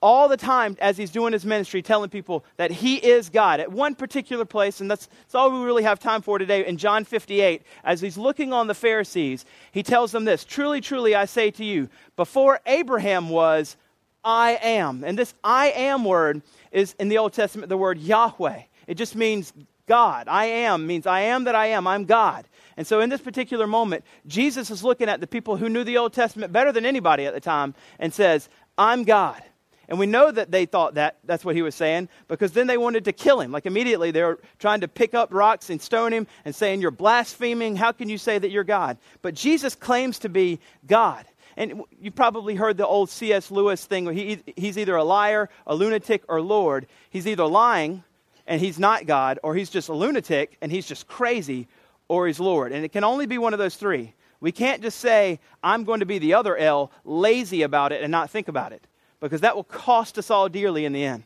all 0.02 0.28
the 0.28 0.36
time 0.36 0.76
as 0.80 0.96
he's 0.96 1.10
doing 1.10 1.32
his 1.32 1.44
ministry 1.44 1.82
telling 1.82 2.10
people 2.10 2.44
that 2.58 2.70
he 2.70 2.96
is 2.96 3.28
God. 3.28 3.60
At 3.60 3.72
one 3.72 3.94
particular 3.94 4.44
place, 4.44 4.80
and 4.80 4.90
that's, 4.90 5.06
that's 5.06 5.34
all 5.34 5.50
we 5.50 5.64
really 5.64 5.82
have 5.82 5.98
time 5.98 6.22
for 6.22 6.38
today, 6.38 6.66
in 6.66 6.76
John 6.76 7.04
58, 7.04 7.62
as 7.82 8.00
he's 8.00 8.18
looking 8.18 8.52
on 8.52 8.66
the 8.66 8.74
Pharisees, 8.74 9.44
he 9.72 9.82
tells 9.82 10.12
them 10.12 10.24
this 10.24 10.44
Truly, 10.44 10.80
truly, 10.80 11.14
I 11.14 11.24
say 11.24 11.50
to 11.52 11.64
you, 11.64 11.88
before 12.14 12.60
Abraham 12.66 13.30
was, 13.30 13.76
I 14.24 14.58
am. 14.62 15.04
And 15.04 15.18
this 15.18 15.34
I 15.42 15.70
am 15.70 16.04
word 16.04 16.42
is 16.72 16.94
in 16.98 17.08
the 17.08 17.18
Old 17.18 17.32
Testament 17.32 17.68
the 17.68 17.76
word 17.76 17.98
Yahweh. 17.98 18.62
It 18.86 18.94
just 18.94 19.14
means 19.14 19.52
God. 19.86 20.28
I 20.28 20.46
am 20.46 20.86
means 20.86 21.06
I 21.06 21.20
am 21.20 21.44
that 21.44 21.54
I 21.54 21.66
am. 21.66 21.86
I'm 21.86 22.04
God. 22.04 22.44
And 22.76 22.86
so 22.86 23.00
in 23.00 23.08
this 23.08 23.20
particular 23.20 23.66
moment, 23.66 24.04
Jesus 24.26 24.70
is 24.70 24.84
looking 24.84 25.08
at 25.08 25.20
the 25.20 25.26
people 25.26 25.56
who 25.56 25.68
knew 25.68 25.84
the 25.84 25.98
Old 25.98 26.12
Testament 26.12 26.52
better 26.52 26.72
than 26.72 26.84
anybody 26.84 27.26
at 27.26 27.34
the 27.34 27.40
time 27.40 27.74
and 27.98 28.12
says, 28.12 28.48
I'm 28.76 29.04
God. 29.04 29.42
And 29.88 29.98
we 29.98 30.06
know 30.06 30.30
that 30.30 30.50
they 30.50 30.66
thought 30.66 30.94
that 30.94 31.18
that's 31.24 31.44
what 31.44 31.54
he 31.54 31.62
was 31.62 31.74
saying 31.74 32.08
because 32.28 32.52
then 32.52 32.66
they 32.66 32.76
wanted 32.76 33.04
to 33.04 33.12
kill 33.12 33.40
him. 33.40 33.52
Like 33.52 33.66
immediately 33.66 34.10
they 34.10 34.22
were 34.22 34.40
trying 34.58 34.80
to 34.80 34.88
pick 34.88 35.14
up 35.14 35.32
rocks 35.32 35.70
and 35.70 35.80
stone 35.80 36.12
him 36.12 36.26
and 36.44 36.54
saying, 36.54 36.80
You're 36.80 36.90
blaspheming. 36.90 37.76
How 37.76 37.92
can 37.92 38.08
you 38.08 38.18
say 38.18 38.38
that 38.38 38.50
you're 38.50 38.64
God? 38.64 38.98
But 39.22 39.34
Jesus 39.34 39.74
claims 39.74 40.18
to 40.20 40.28
be 40.28 40.58
God. 40.86 41.24
And 41.56 41.82
you've 42.00 42.16
probably 42.16 42.54
heard 42.54 42.76
the 42.76 42.86
old 42.86 43.08
C.S. 43.08 43.50
Lewis 43.50 43.84
thing 43.84 44.04
where 44.04 44.12
he, 44.12 44.42
he's 44.56 44.76
either 44.76 44.96
a 44.96 45.04
liar, 45.04 45.48
a 45.66 45.74
lunatic, 45.74 46.22
or 46.28 46.42
Lord. 46.42 46.86
He's 47.08 47.26
either 47.26 47.46
lying 47.46 48.02
and 48.46 48.60
he's 48.60 48.78
not 48.78 49.06
God, 49.06 49.38
or 49.42 49.54
he's 49.54 49.70
just 49.70 49.88
a 49.88 49.94
lunatic 49.94 50.56
and 50.60 50.70
he's 50.70 50.86
just 50.86 51.08
crazy, 51.08 51.66
or 52.08 52.26
he's 52.26 52.40
Lord. 52.40 52.72
And 52.72 52.84
it 52.84 52.92
can 52.92 53.04
only 53.04 53.26
be 53.26 53.38
one 53.38 53.52
of 53.52 53.58
those 53.58 53.76
three. 53.76 54.14
We 54.40 54.52
can't 54.52 54.82
just 54.82 54.98
say, 54.98 55.40
I'm 55.62 55.84
going 55.84 56.00
to 56.00 56.06
be 56.06 56.18
the 56.18 56.34
other 56.34 56.56
L, 56.56 56.92
lazy 57.04 57.62
about 57.62 57.92
it, 57.92 58.02
and 58.02 58.10
not 58.10 58.30
think 58.30 58.48
about 58.48 58.72
it, 58.72 58.86
because 59.20 59.40
that 59.40 59.56
will 59.56 59.64
cost 59.64 60.18
us 60.18 60.30
all 60.30 60.48
dearly 60.48 60.84
in 60.84 60.92
the 60.92 61.04
end. 61.04 61.24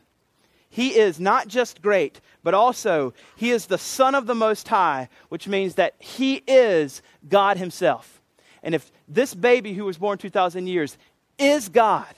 He 0.69 0.97
is 0.97 1.19
not 1.19 1.49
just 1.49 1.81
great, 1.81 2.21
but 2.43 2.53
also 2.53 3.13
he 3.35 3.51
is 3.51 3.65
the 3.65 3.77
Son 3.77 4.15
of 4.15 4.25
the 4.25 4.35
Most 4.35 4.67
High, 4.69 5.09
which 5.27 5.47
means 5.47 5.75
that 5.75 5.95
he 5.99 6.35
is 6.47 7.01
God 7.27 7.57
himself. 7.57 8.21
And 8.63 8.73
if 8.73 8.89
this 9.07 9.33
baby 9.33 9.73
who 9.73 9.83
was 9.83 9.97
born 9.97 10.17
2,000 10.17 10.67
years 10.67 10.97
is 11.37 11.67
God, 11.67 12.13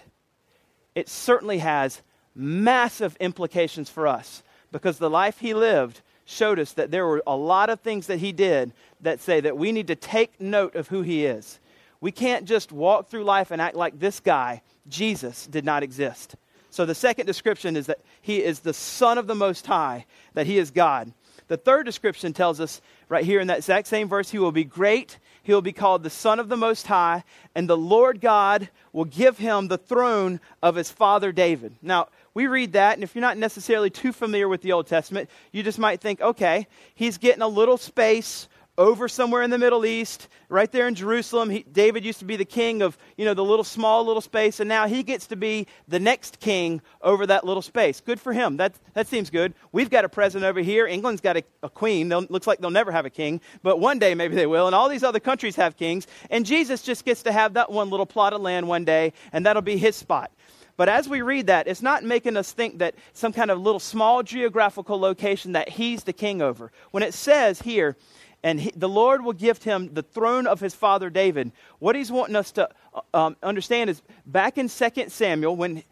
it 0.94 1.10
certainly 1.10 1.58
has 1.60 2.04
massive 2.36 3.16
implications 3.20 3.90
for 3.90 4.08
us 4.08 4.44
because 4.72 5.00
the 5.00 5.10
life 5.10 5.40
he 5.40 5.56
lived 5.56 6.02
showed 6.26 6.60
us 6.60 6.74
that 6.74 6.92
there 6.92 7.06
were 7.06 7.24
a 7.28 7.36
lot 7.36 7.70
of 7.70 7.82
things 7.82 8.08
that 8.08 8.20
he 8.20 8.32
did 8.32 8.74
that 9.02 9.20
say 9.20 9.42
that 9.42 9.58
we 9.58 9.72
need 9.72 9.88
to 9.88 9.96
take 9.96 10.40
note 10.40 10.76
of 10.76 10.88
who 10.88 11.02
he 11.02 11.26
is. 11.26 11.60
We 12.02 12.12
can't 12.12 12.46
just 12.46 12.72
walk 12.72 13.10
through 13.10 13.24
life 13.24 13.52
and 13.52 13.62
act 13.62 13.76
like 13.76 14.00
this 14.00 14.20
guy, 14.20 14.62
Jesus, 14.88 15.48
did 15.48 15.66
not 15.66 15.84
exist. 15.84 16.36
So 16.70 16.86
the 16.86 16.96
second 16.96 17.28
description 17.28 17.78
is 17.78 17.86
that 17.86 18.00
he 18.22 18.44
is 18.44 18.60
the 18.60 18.74
Son 18.74 19.18
of 19.18 19.28
the 19.28 19.36
Most 19.36 19.68
High, 19.68 20.06
that 20.34 20.48
he 20.48 20.58
is 20.58 20.72
God. 20.72 21.14
The 21.48 21.58
third 21.58 21.86
description 21.86 22.34
tells 22.34 22.60
us 22.60 22.82
right 23.10 23.26
here 23.26 23.40
in 23.40 23.48
that 23.48 23.60
exact 23.60 23.88
same 23.88 24.08
verse 24.08 24.32
He 24.32 24.40
will 24.40 24.52
be 24.52 24.64
great, 24.64 25.20
He 25.44 25.54
will 25.54 25.62
be 25.62 25.74
called 25.74 26.04
the 26.04 26.10
Son 26.10 26.40
of 26.40 26.50
the 26.50 26.58
Most 26.58 26.88
High, 26.88 27.24
and 27.54 27.70
the 27.70 27.78
Lord 27.78 28.22
God 28.22 28.70
will 28.92 29.06
give 29.06 29.38
him 29.38 29.68
the 29.68 29.78
throne 29.78 30.40
of 30.62 30.76
his 30.76 30.92
father 30.92 31.32
David. 31.32 31.76
Now, 31.82 32.08
we 32.34 32.48
read 32.48 32.74
that, 32.74 32.96
and 32.96 33.04
if 33.04 33.14
you're 33.14 33.22
not 33.22 33.38
necessarily 33.38 33.90
too 33.90 34.12
familiar 34.12 34.48
with 34.50 34.62
the 34.62 34.72
Old 34.72 34.88
Testament, 34.88 35.30
you 35.52 35.64
just 35.64 35.80
might 35.80 36.02
think, 36.02 36.22
okay, 36.22 36.68
he's 36.96 37.18
getting 37.18 37.42
a 37.42 37.48
little 37.48 37.78
space 37.78 38.48
over 38.76 39.08
somewhere 39.08 39.44
in 39.44 39.52
the 39.52 39.58
Middle 39.60 39.86
East, 39.86 40.28
right 40.50 40.72
there 40.72 40.88
in 40.88 40.96
Jerusalem. 40.96 41.52
He, 41.52 41.62
David 41.62 42.04
used 42.04 42.18
to 42.20 42.26
be 42.26 42.38
the 42.38 42.46
king 42.46 42.82
of, 42.82 42.98
you 43.18 43.26
know, 43.26 43.36
the 43.36 43.44
little 43.44 43.64
small 43.64 44.04
little 44.04 44.22
space, 44.22 44.60
and 44.60 44.68
now 44.68 44.88
he 44.88 45.04
gets 45.04 45.28
to 45.28 45.36
be 45.36 45.68
the 45.88 46.00
next 46.00 46.40
king 46.40 46.82
over 47.00 47.28
that 47.28 47.46
little 47.46 47.62
space. 47.62 48.02
Good 48.02 48.20
for 48.20 48.34
him. 48.34 48.58
That, 48.58 48.74
that 48.96 49.08
seems 49.08 49.30
good. 49.30 49.54
We've 49.72 49.92
got 49.92 50.06
a 50.06 50.10
president 50.10 50.50
over 50.50 50.60
here. 50.60 50.88
England's 50.88 51.22
got 51.22 51.38
a, 51.38 51.44
a 51.62 51.70
queen. 51.70 52.10
They'll, 52.10 52.26
looks 52.30 52.48
like 52.48 52.62
they'll 52.62 52.72
never 52.72 52.92
have 52.92 53.06
a 53.06 53.12
king, 53.12 53.42
but 53.62 53.80
one 53.80 54.00
day 54.00 54.16
maybe 54.16 54.34
they 54.34 54.48
will. 54.48 54.66
And 54.66 54.74
all 54.74 54.90
these 54.90 55.04
other 55.04 55.20
countries 55.20 55.56
have 55.58 55.78
kings, 55.78 56.08
and 56.32 56.44
Jesus 56.44 56.82
just 56.82 57.06
gets 57.06 57.22
to 57.24 57.32
have 57.32 57.54
that 57.54 57.72
one 57.72 57.92
little 57.92 58.08
plot 58.08 58.34
of 58.34 58.42
land 58.42 58.68
one 58.68 58.86
day, 58.86 59.14
and 59.32 59.46
that'll 59.46 59.62
be 59.62 59.78
his 59.78 59.96
spot. 59.96 60.32
But 60.76 60.90
as 60.90 61.08
we 61.08 61.22
read 61.22 61.48
that, 61.48 61.68
it's 61.68 61.82
not 61.82 62.04
making 62.04 62.36
us 62.36 62.52
think 62.52 62.80
that 62.80 62.96
some 63.14 63.32
kind 63.32 63.52
of 63.52 63.60
little 63.60 63.80
small 63.80 64.24
geographical 64.24 65.00
location 65.00 65.52
that 65.52 65.70
he's 65.70 66.04
the 66.04 66.14
king 66.14 66.42
over. 66.42 66.72
When 66.92 67.04
it 67.04 67.14
says 67.14 67.62
here, 67.62 67.96
and 68.44 68.60
he, 68.60 68.72
the 68.76 68.90
Lord 68.90 69.24
will 69.24 69.34
give 69.34 69.64
him 69.64 69.94
the 69.94 70.04
throne 70.04 70.48
of 70.48 70.60
his 70.60 70.74
father 70.74 71.10
David, 71.10 71.52
what 71.80 71.96
he's 71.96 72.12
wanting 72.12 72.36
us 72.36 72.52
to 72.54 72.70
uh, 72.94 73.02
um, 73.14 73.38
understand 73.44 73.90
is 73.90 74.02
back 74.26 74.58
in 74.58 74.68
2 74.68 74.90
Samuel, 75.08 75.56
when 75.56 75.84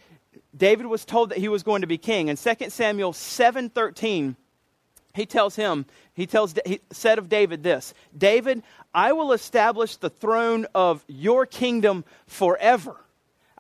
David 0.56 0.88
was 0.88 1.06
told 1.06 1.30
that 1.30 1.38
he 1.38 1.48
was 1.48 1.64
going 1.64 1.82
to 1.82 1.88
be 1.88 1.98
king, 1.98 2.28
in 2.28 2.36
2 2.36 2.70
Samuel 2.70 3.14
7.13, 3.14 4.36
he 5.14 5.26
tells 5.26 5.56
him, 5.56 5.86
he 6.14 6.26
tells, 6.26 6.56
he 6.66 6.82
said 6.92 7.18
of 7.18 7.30
David 7.30 7.64
this, 7.64 7.94
David, 8.18 8.64
I 8.94 9.14
will 9.14 9.32
establish 9.32 9.98
the 9.98 10.10
throne 10.10 10.66
of 10.74 11.04
your 11.08 11.46
kingdom 11.46 12.04
forever. 12.28 12.98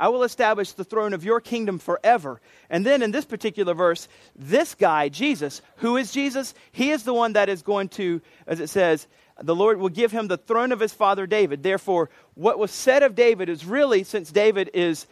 I 0.01 0.07
will 0.07 0.23
establish 0.23 0.71
the 0.71 0.83
throne 0.83 1.13
of 1.13 1.23
your 1.23 1.39
kingdom 1.39 1.77
forever. 1.77 2.41
And 2.71 2.83
then 2.83 3.03
in 3.03 3.11
this 3.11 3.23
particular 3.23 3.75
verse, 3.75 4.07
this 4.35 4.73
guy, 4.73 5.09
Jesus, 5.09 5.61
who 5.75 5.95
is 5.95 6.11
Jesus? 6.11 6.55
He 6.71 6.89
is 6.89 7.03
the 7.03 7.13
one 7.13 7.33
that 7.33 7.49
is 7.49 7.61
going 7.61 7.89
to, 7.89 8.19
as 8.47 8.59
it 8.59 8.71
says, 8.71 9.05
the 9.39 9.53
Lord 9.53 9.77
will 9.77 9.89
give 9.89 10.11
him 10.11 10.27
the 10.27 10.37
throne 10.37 10.71
of 10.71 10.79
his 10.79 10.91
father 10.91 11.27
David. 11.27 11.61
Therefore, 11.61 12.09
what 12.33 12.57
was 12.57 12.71
said 12.71 13.03
of 13.03 13.13
David 13.13 13.47
is 13.47 13.63
really, 13.63 14.03
since 14.03 14.31
David 14.31 14.71
is 14.73 15.05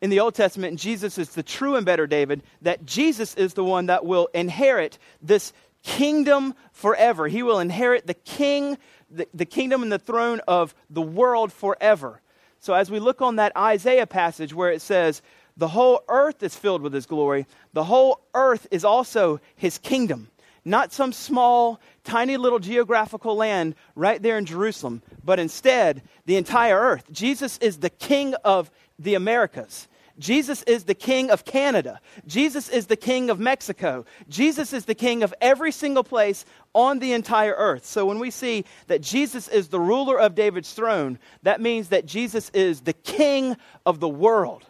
in 0.00 0.08
the 0.08 0.20
Old 0.20 0.36
Testament 0.36 0.70
and 0.70 0.78
Jesus 0.78 1.18
is 1.18 1.30
the 1.30 1.42
true 1.42 1.74
and 1.74 1.84
better 1.84 2.06
David, 2.06 2.44
that 2.62 2.86
Jesus 2.86 3.34
is 3.34 3.54
the 3.54 3.64
one 3.64 3.86
that 3.86 4.04
will 4.04 4.28
inherit 4.32 4.98
this 5.20 5.52
kingdom 5.82 6.54
forever. 6.70 7.26
He 7.26 7.42
will 7.42 7.58
inherit 7.58 8.06
the 8.06 8.14
king, 8.14 8.78
the, 9.10 9.26
the 9.34 9.46
kingdom 9.46 9.82
and 9.82 9.90
the 9.90 9.98
throne 9.98 10.40
of 10.46 10.76
the 10.90 11.02
world 11.02 11.52
forever. 11.52 12.20
So, 12.60 12.74
as 12.74 12.90
we 12.90 12.98
look 12.98 13.22
on 13.22 13.36
that 13.36 13.56
Isaiah 13.56 14.06
passage 14.06 14.52
where 14.52 14.70
it 14.70 14.82
says, 14.82 15.22
the 15.56 15.68
whole 15.68 16.02
earth 16.08 16.42
is 16.42 16.54
filled 16.54 16.82
with 16.82 16.92
his 16.92 17.06
glory, 17.06 17.46
the 17.72 17.84
whole 17.84 18.20
earth 18.34 18.66
is 18.70 18.84
also 18.84 19.40
his 19.56 19.78
kingdom. 19.78 20.28
Not 20.64 20.92
some 20.92 21.12
small, 21.12 21.80
tiny 22.04 22.36
little 22.36 22.58
geographical 22.58 23.34
land 23.36 23.74
right 23.94 24.20
there 24.20 24.38
in 24.38 24.44
Jerusalem, 24.44 25.02
but 25.24 25.38
instead 25.38 26.02
the 26.26 26.36
entire 26.36 26.78
earth. 26.78 27.10
Jesus 27.10 27.58
is 27.58 27.78
the 27.78 27.90
king 27.90 28.34
of 28.44 28.70
the 28.98 29.14
Americas. 29.14 29.88
Jesus 30.18 30.62
is 30.64 30.84
the 30.84 30.94
king 30.94 31.30
of 31.30 31.44
Canada. 31.44 32.00
Jesus 32.26 32.68
is 32.68 32.86
the 32.86 32.96
king 32.96 33.30
of 33.30 33.38
Mexico. 33.38 34.04
Jesus 34.28 34.72
is 34.72 34.84
the 34.84 34.94
king 34.94 35.22
of 35.22 35.32
every 35.40 35.70
single 35.70 36.02
place 36.02 36.44
on 36.74 36.98
the 36.98 37.12
entire 37.12 37.54
earth. 37.56 37.86
So 37.86 38.06
when 38.06 38.18
we 38.18 38.30
see 38.30 38.64
that 38.88 39.00
Jesus 39.00 39.48
is 39.48 39.68
the 39.68 39.78
ruler 39.78 40.18
of 40.18 40.34
David's 40.34 40.72
throne, 40.72 41.18
that 41.42 41.60
means 41.60 41.88
that 41.90 42.04
Jesus 42.04 42.50
is 42.50 42.80
the 42.80 42.92
king 42.92 43.56
of 43.86 44.00
the 44.00 44.08
world. 44.08 44.64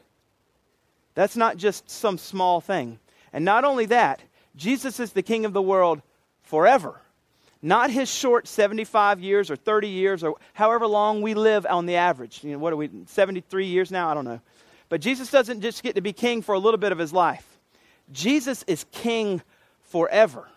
That's 1.15 1.37
not 1.37 1.57
just 1.57 1.91
some 1.91 2.19
small 2.19 2.61
thing. 2.61 2.99
And 3.33 3.45
not 3.45 3.65
only 3.65 3.87
that, 3.87 4.21
Jesus 4.55 5.01
is 5.01 5.13
the 5.13 5.23
king 5.23 5.45
of 5.45 5.53
the 5.53 5.63
world 5.63 6.03
forever. 6.43 7.01
Not 7.61 7.91
his 7.91 8.09
short 8.09 8.47
75 8.47 9.21
years 9.21 9.51
or 9.51 9.57
30 9.57 9.89
years 9.89 10.23
or 10.23 10.37
however 10.53 10.87
long 10.87 11.23
we 11.23 11.35
live 11.35 11.67
on 11.69 11.87
the 11.87 11.97
average. 11.97 12.45
You 12.45 12.53
know, 12.53 12.59
what 12.59 12.73
are 12.73 12.77
we, 12.77 12.91
73 13.07 13.67
years 13.67 13.91
now? 13.91 14.09
I 14.09 14.15
don't 14.15 14.25
know. 14.25 14.41
But 14.89 15.01
Jesus 15.01 15.31
doesn't 15.31 15.61
just 15.61 15.83
get 15.83 15.95
to 15.97 16.01
be 16.01 16.13
king 16.13 16.43
for 16.43 16.55
a 16.55 16.59
little 16.59 16.79
bit 16.79 16.93
of 16.93 16.99
his 16.99 17.13
life, 17.13 17.47
Jesus 18.13 18.65
is 18.67 18.85
king 18.93 19.43
forever. 19.83 20.49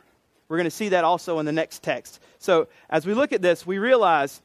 We're 0.47 0.57
going 0.57 0.65
to 0.65 0.71
see 0.71 0.89
that 0.89 1.05
also 1.05 1.39
in 1.39 1.45
the 1.45 1.53
next 1.53 1.81
text. 1.81 2.19
So, 2.39 2.67
as 2.89 3.05
we 3.05 3.13
look 3.13 3.31
at 3.31 3.41
this, 3.41 3.65
we 3.65 3.77
realize 3.77 4.41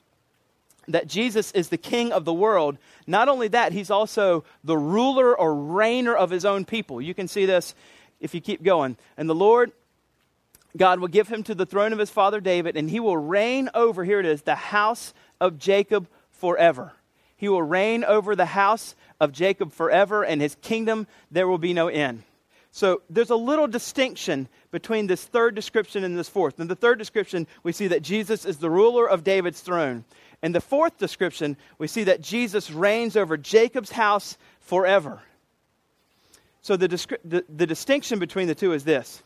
that 0.87 1.09
Jesus 1.09 1.50
is 1.50 1.69
the 1.69 1.76
king 1.76 2.12
of 2.12 2.25
the 2.25 2.33
world. 2.33 2.78
Not 3.09 3.28
only 3.28 3.49
that, 3.49 3.73
he's 3.73 3.90
also 3.90 4.45
the 4.62 4.78
ruler 4.78 5.37
or 5.37 5.52
reigner 5.52 6.14
of 6.14 6.31
his 6.31 6.45
own 6.45 6.64
people. 6.64 7.02
You 7.02 7.12
can 7.12 7.26
see 7.26 7.45
this 7.45 7.75
if 8.21 8.35
you 8.35 8.40
keep 8.40 8.62
going. 8.62 8.97
And 9.16 9.28
the 9.28 9.35
Lord 9.35 9.73
God 10.76 11.00
will 11.00 11.09
give 11.09 11.28
him 11.28 11.43
to 11.45 11.55
the 11.55 11.66
throne 11.66 11.93
of 11.93 11.99
his 11.99 12.11
father 12.11 12.40
David, 12.40 12.76
and 12.76 12.90
he 12.90 13.00
will 13.00 13.16
reign 13.16 13.71
over, 13.75 14.05
here 14.05 14.21
it 14.21 14.26
is, 14.26 14.43
the 14.43 14.55
house 14.55 15.14
of 15.40 15.59
Jacob 15.59 16.07
forever. 16.31 16.93
He 17.37 17.49
will 17.49 17.62
reign 17.62 18.05
over 18.05 18.35
the 18.35 18.47
house 18.47 18.95
of 19.21 19.33
Jacob 19.33 19.73
forever, 19.73 20.25
and 20.25 20.40
his 20.40 20.57
kingdom 20.62 21.07
there 21.31 21.49
will 21.49 21.59
be 21.59 21.73
no 21.73 21.88
end. 21.88 22.23
So 22.71 23.00
there's 23.09 23.31
a 23.31 23.37
little 23.37 23.66
distinction 23.66 24.49
between 24.71 25.07
this 25.07 25.25
third 25.25 25.55
description 25.55 26.05
and 26.05 26.19
this 26.19 26.28
fourth. 26.28 26.61
In 26.61 26.69
the 26.69 26.75
third 26.75 26.99
description, 26.99 27.47
we 27.62 27.73
see 27.73 27.88
that 27.88 28.02
Jesus 28.02 28.45
is 28.45 28.59
the 28.59 28.69
ruler 28.69 29.09
of 29.09 29.25
David's 29.25 29.61
throne. 29.61 30.05
In 30.43 30.52
the 30.52 30.61
fourth 30.61 30.99
description, 30.99 31.57
we 31.78 31.87
see 31.87 32.05
that 32.05 32.21
Jesus 32.21 32.71
reigns 32.71 33.16
over 33.16 33.38
Jacob's 33.38 33.93
house 33.93 34.37
forever. 34.61 35.23
So 36.61 36.76
the, 36.76 36.88
the, 37.25 37.45
the 37.49 37.66
distinction 37.66 38.19
between 38.19 38.47
the 38.47 38.55
two 38.55 38.73
is 38.73 38.85
this 38.85 39.23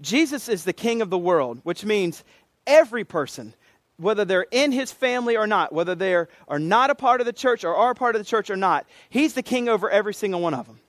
Jesus 0.00 0.48
is 0.48 0.64
the 0.64 0.72
king 0.72 1.00
of 1.00 1.10
the 1.10 1.18
world, 1.18 1.60
which 1.62 1.84
means 1.84 2.24
every 2.66 3.04
person 3.04 3.54
whether 4.02 4.24
they're 4.24 4.46
in 4.50 4.72
his 4.72 4.92
family 4.92 5.36
or 5.36 5.46
not, 5.46 5.72
whether 5.72 5.94
they 5.94 6.14
are 6.14 6.28
not 6.50 6.90
a 6.90 6.94
part 6.94 7.20
of 7.20 7.26
the 7.26 7.32
church 7.32 7.64
or 7.64 7.74
are 7.74 7.94
part 7.94 8.14
of 8.14 8.20
the 8.20 8.26
church 8.26 8.50
or 8.50 8.56
not, 8.56 8.86
he's 9.08 9.34
the 9.34 9.42
king 9.42 9.68
over 9.68 9.88
every 9.88 10.14
single 10.14 10.40
one 10.40 10.54
of 10.54 10.66
them. 10.66 10.80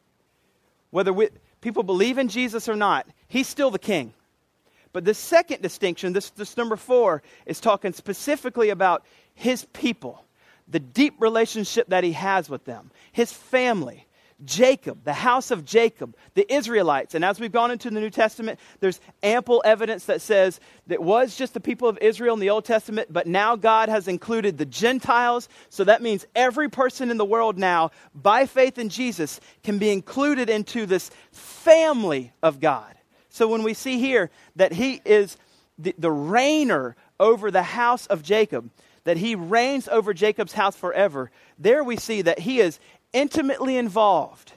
Whether 0.89 1.13
we, 1.13 1.29
people 1.61 1.83
believe 1.83 2.17
in 2.17 2.27
Jesus 2.27 2.67
or 2.67 2.75
not, 2.75 3.07
he's 3.27 3.47
still 3.47 3.71
the 3.71 3.79
king. 3.79 4.13
But 4.91 5.05
the 5.05 5.13
second 5.13 5.61
distinction, 5.61 6.13
this, 6.13 6.29
this 6.31 6.55
number 6.55 6.75
four, 6.75 7.23
is 7.45 7.59
talking 7.59 7.93
specifically 7.93 8.69
about 8.69 9.03
his 9.33 9.65
people, 9.73 10.23
the 10.67 10.79
deep 10.79 11.15
relationship 11.19 11.89
that 11.89 12.03
he 12.03 12.11
has 12.11 12.49
with 12.49 12.65
them, 12.65 12.91
his 13.11 13.31
family, 13.31 14.05
Jacob, 14.45 15.03
the 15.03 15.13
house 15.13 15.51
of 15.51 15.65
Jacob, 15.65 16.15
the 16.33 16.51
Israelites. 16.51 17.15
And 17.15 17.23
as 17.23 17.39
we've 17.39 17.51
gone 17.51 17.71
into 17.71 17.89
the 17.89 17.99
New 17.99 18.09
Testament, 18.09 18.59
there's 18.79 18.99
ample 19.21 19.61
evidence 19.65 20.05
that 20.05 20.21
says 20.21 20.59
that 20.87 21.01
was 21.01 21.35
just 21.35 21.53
the 21.53 21.59
people 21.59 21.87
of 21.87 21.97
Israel 21.99 22.33
in 22.33 22.39
the 22.39 22.49
Old 22.49 22.65
Testament, 22.65 23.11
but 23.11 23.27
now 23.27 23.55
God 23.55 23.89
has 23.89 24.07
included 24.07 24.57
the 24.57 24.65
Gentiles. 24.65 25.49
So 25.69 25.83
that 25.85 26.01
means 26.01 26.25
every 26.35 26.69
person 26.69 27.11
in 27.11 27.17
the 27.17 27.25
world 27.25 27.57
now, 27.57 27.91
by 28.13 28.45
faith 28.45 28.77
in 28.77 28.89
Jesus, 28.89 29.39
can 29.63 29.77
be 29.77 29.91
included 29.91 30.49
into 30.49 30.85
this 30.85 31.11
family 31.31 32.33
of 32.41 32.59
God. 32.59 32.95
So 33.29 33.47
when 33.47 33.63
we 33.63 33.73
see 33.73 33.99
here 33.99 34.29
that 34.55 34.73
he 34.73 35.01
is 35.05 35.37
the, 35.77 35.95
the 35.97 36.09
reigner 36.09 36.93
over 37.19 37.49
the 37.49 37.63
house 37.63 38.05
of 38.07 38.21
Jacob, 38.21 38.69
that 39.05 39.17
he 39.17 39.35
reigns 39.35 39.87
over 39.87 40.13
Jacob's 40.13 40.53
house 40.53 40.75
forever, 40.75 41.31
there 41.57 41.83
we 41.83 41.97
see 41.97 42.21
that 42.21 42.39
he 42.39 42.59
is 42.59 42.79
intimately 43.13 43.77
involved 43.77 44.51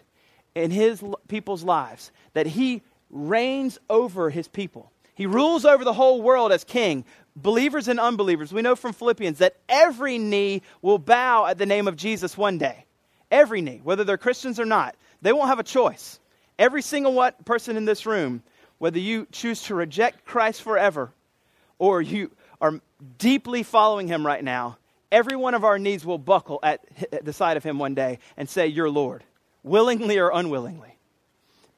in 0.55 0.71
his 0.71 1.03
people's 1.29 1.63
lives, 1.63 2.11
that 2.33 2.47
he 2.47 2.83
reigns 3.11 3.79
over 3.89 4.31
his 4.31 4.49
people. 4.49 4.91
He 5.15 5.27
rules 5.27 5.65
over 5.65 5.85
the 5.85 5.93
whole 5.93 6.21
world 6.23 6.53
as 6.53 6.65
king, 6.65 7.05
believers 7.37 7.89
and 7.89 8.01
unbelievers. 8.01 8.53
We 8.53 8.63
know 8.63 8.77
from 8.77 8.93
Philippians 8.93 9.39
that 9.39 9.57
every 9.69 10.19
knee 10.19 10.63
will 10.83 10.99
bow 10.99 11.47
at 11.47 11.59
the 11.59 11.67
name 11.67 11.89
of 11.89 11.97
Jesus 11.97 12.37
one 12.37 12.59
day. 12.59 12.85
Every 13.31 13.61
knee, 13.61 13.81
whether 13.83 14.05
they're 14.05 14.19
Christians 14.19 14.61
or 14.61 14.65
not. 14.65 14.95
They 15.23 15.33
won't 15.33 15.49
have 15.49 15.59
a 15.59 15.65
choice. 15.65 16.21
Every 16.59 16.83
single 16.83 17.13
what 17.13 17.45
person 17.45 17.77
in 17.77 17.85
this 17.85 18.07
room, 18.07 18.43
whether 18.79 18.99
you 18.99 19.27
choose 19.33 19.63
to 19.65 19.75
reject 19.75 20.25
Christ 20.25 20.63
forever 20.63 21.13
or 21.79 22.01
you 22.01 22.31
are 22.61 22.81
deeply 23.19 23.63
following 23.63 24.09
him 24.09 24.25
right 24.25 24.43
now, 24.43 24.79
every 25.11 25.37
one 25.37 25.55
of 25.55 25.65
our 25.65 25.79
knees 25.79 26.05
will 26.05 26.19
buckle 26.19 26.61
at 26.63 26.81
the 27.25 27.33
side 27.33 27.57
of 27.57 27.65
him 27.65 27.79
one 27.79 27.95
day 27.95 28.19
and 28.37 28.49
say, 28.49 28.67
You're 28.67 28.91
Lord, 28.91 29.25
willingly 29.63 30.19
or 30.19 30.31
unwillingly. 30.31 30.96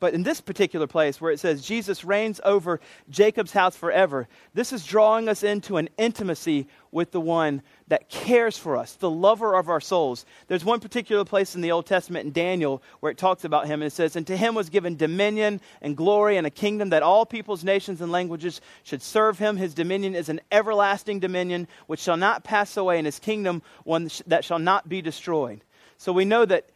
But 0.00 0.14
in 0.14 0.22
this 0.22 0.40
particular 0.40 0.86
place 0.86 1.20
where 1.20 1.32
it 1.32 1.40
says 1.40 1.66
Jesus 1.66 2.04
reigns 2.04 2.40
over 2.44 2.78
Jacob's 3.10 3.52
house 3.52 3.74
forever, 3.74 4.28
this 4.54 4.72
is 4.72 4.86
drawing 4.86 5.28
us 5.28 5.42
into 5.42 5.76
an 5.76 5.88
intimacy 5.98 6.68
with 6.92 7.10
the 7.10 7.20
one 7.20 7.62
that 7.88 8.08
cares 8.08 8.56
for 8.56 8.76
us, 8.76 8.92
the 8.92 9.10
lover 9.10 9.56
of 9.56 9.68
our 9.68 9.80
souls. 9.80 10.24
There's 10.46 10.64
one 10.64 10.78
particular 10.78 11.24
place 11.24 11.56
in 11.56 11.62
the 11.62 11.72
Old 11.72 11.86
Testament 11.86 12.26
in 12.26 12.32
Daniel 12.32 12.80
where 13.00 13.10
it 13.10 13.18
talks 13.18 13.44
about 13.44 13.66
him 13.66 13.82
and 13.82 13.88
it 13.88 13.94
says, 13.94 14.14
And 14.14 14.26
to 14.28 14.36
him 14.36 14.54
was 14.54 14.70
given 14.70 14.96
dominion 14.96 15.60
and 15.82 15.96
glory 15.96 16.36
and 16.36 16.46
a 16.46 16.50
kingdom 16.50 16.90
that 16.90 17.02
all 17.02 17.26
peoples, 17.26 17.64
nations, 17.64 18.00
and 18.00 18.12
languages 18.12 18.60
should 18.84 19.02
serve 19.02 19.40
him. 19.40 19.56
His 19.56 19.74
dominion 19.74 20.14
is 20.14 20.28
an 20.28 20.40
everlasting 20.52 21.18
dominion 21.18 21.66
which 21.88 22.00
shall 22.00 22.16
not 22.16 22.44
pass 22.44 22.76
away, 22.76 22.98
and 22.98 23.06
his 23.06 23.18
kingdom 23.18 23.62
one 23.82 24.08
that 24.28 24.44
shall 24.44 24.60
not 24.60 24.88
be 24.88 25.02
destroyed. 25.02 25.64
So 25.96 26.12
we 26.12 26.24
know 26.24 26.44
that 26.44 26.66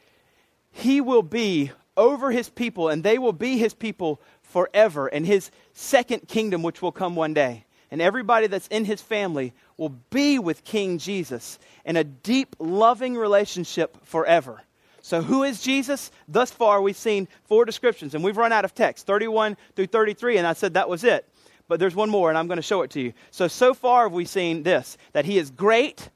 he 0.72 1.00
will 1.00 1.22
be 1.22 1.70
over 1.96 2.30
his 2.30 2.48
people, 2.48 2.88
and 2.88 3.02
they 3.02 3.18
will 3.18 3.32
be 3.32 3.58
his 3.58 3.74
people 3.74 4.20
forever, 4.42 5.06
and 5.06 5.26
his 5.26 5.50
second 5.72 6.28
kingdom, 6.28 6.62
which 6.62 6.82
will 6.82 6.92
come 6.92 7.14
one 7.14 7.34
day. 7.34 7.64
And 7.90 8.00
everybody 8.00 8.46
that's 8.46 8.68
in 8.68 8.86
his 8.86 9.02
family 9.02 9.52
will 9.76 9.90
be 10.10 10.38
with 10.38 10.64
King 10.64 10.98
Jesus 10.98 11.58
in 11.84 11.96
a 11.96 12.04
deep, 12.04 12.56
loving 12.58 13.16
relationship 13.16 13.98
forever. 14.04 14.62
So, 15.02 15.20
who 15.20 15.42
is 15.42 15.60
Jesus? 15.60 16.10
Thus 16.28 16.50
far, 16.50 16.80
we've 16.80 16.96
seen 16.96 17.28
four 17.44 17.64
descriptions, 17.64 18.14
and 18.14 18.22
we've 18.22 18.36
run 18.36 18.52
out 18.52 18.64
of 18.64 18.74
text 18.74 19.06
31 19.06 19.56
through 19.74 19.88
33, 19.88 20.38
and 20.38 20.46
I 20.46 20.52
said 20.52 20.74
that 20.74 20.88
was 20.88 21.04
it. 21.04 21.28
But 21.68 21.80
there's 21.80 21.94
one 21.94 22.08
more, 22.08 22.28
and 22.28 22.38
I'm 22.38 22.46
going 22.46 22.56
to 22.56 22.62
show 22.62 22.82
it 22.82 22.90
to 22.92 23.00
you. 23.00 23.12
So, 23.30 23.48
so 23.48 23.74
far, 23.74 24.04
have 24.04 24.12
we've 24.12 24.28
seen 24.28 24.62
this 24.62 24.96
that 25.12 25.24
he 25.24 25.38
is 25.38 25.50
great, 25.50 26.08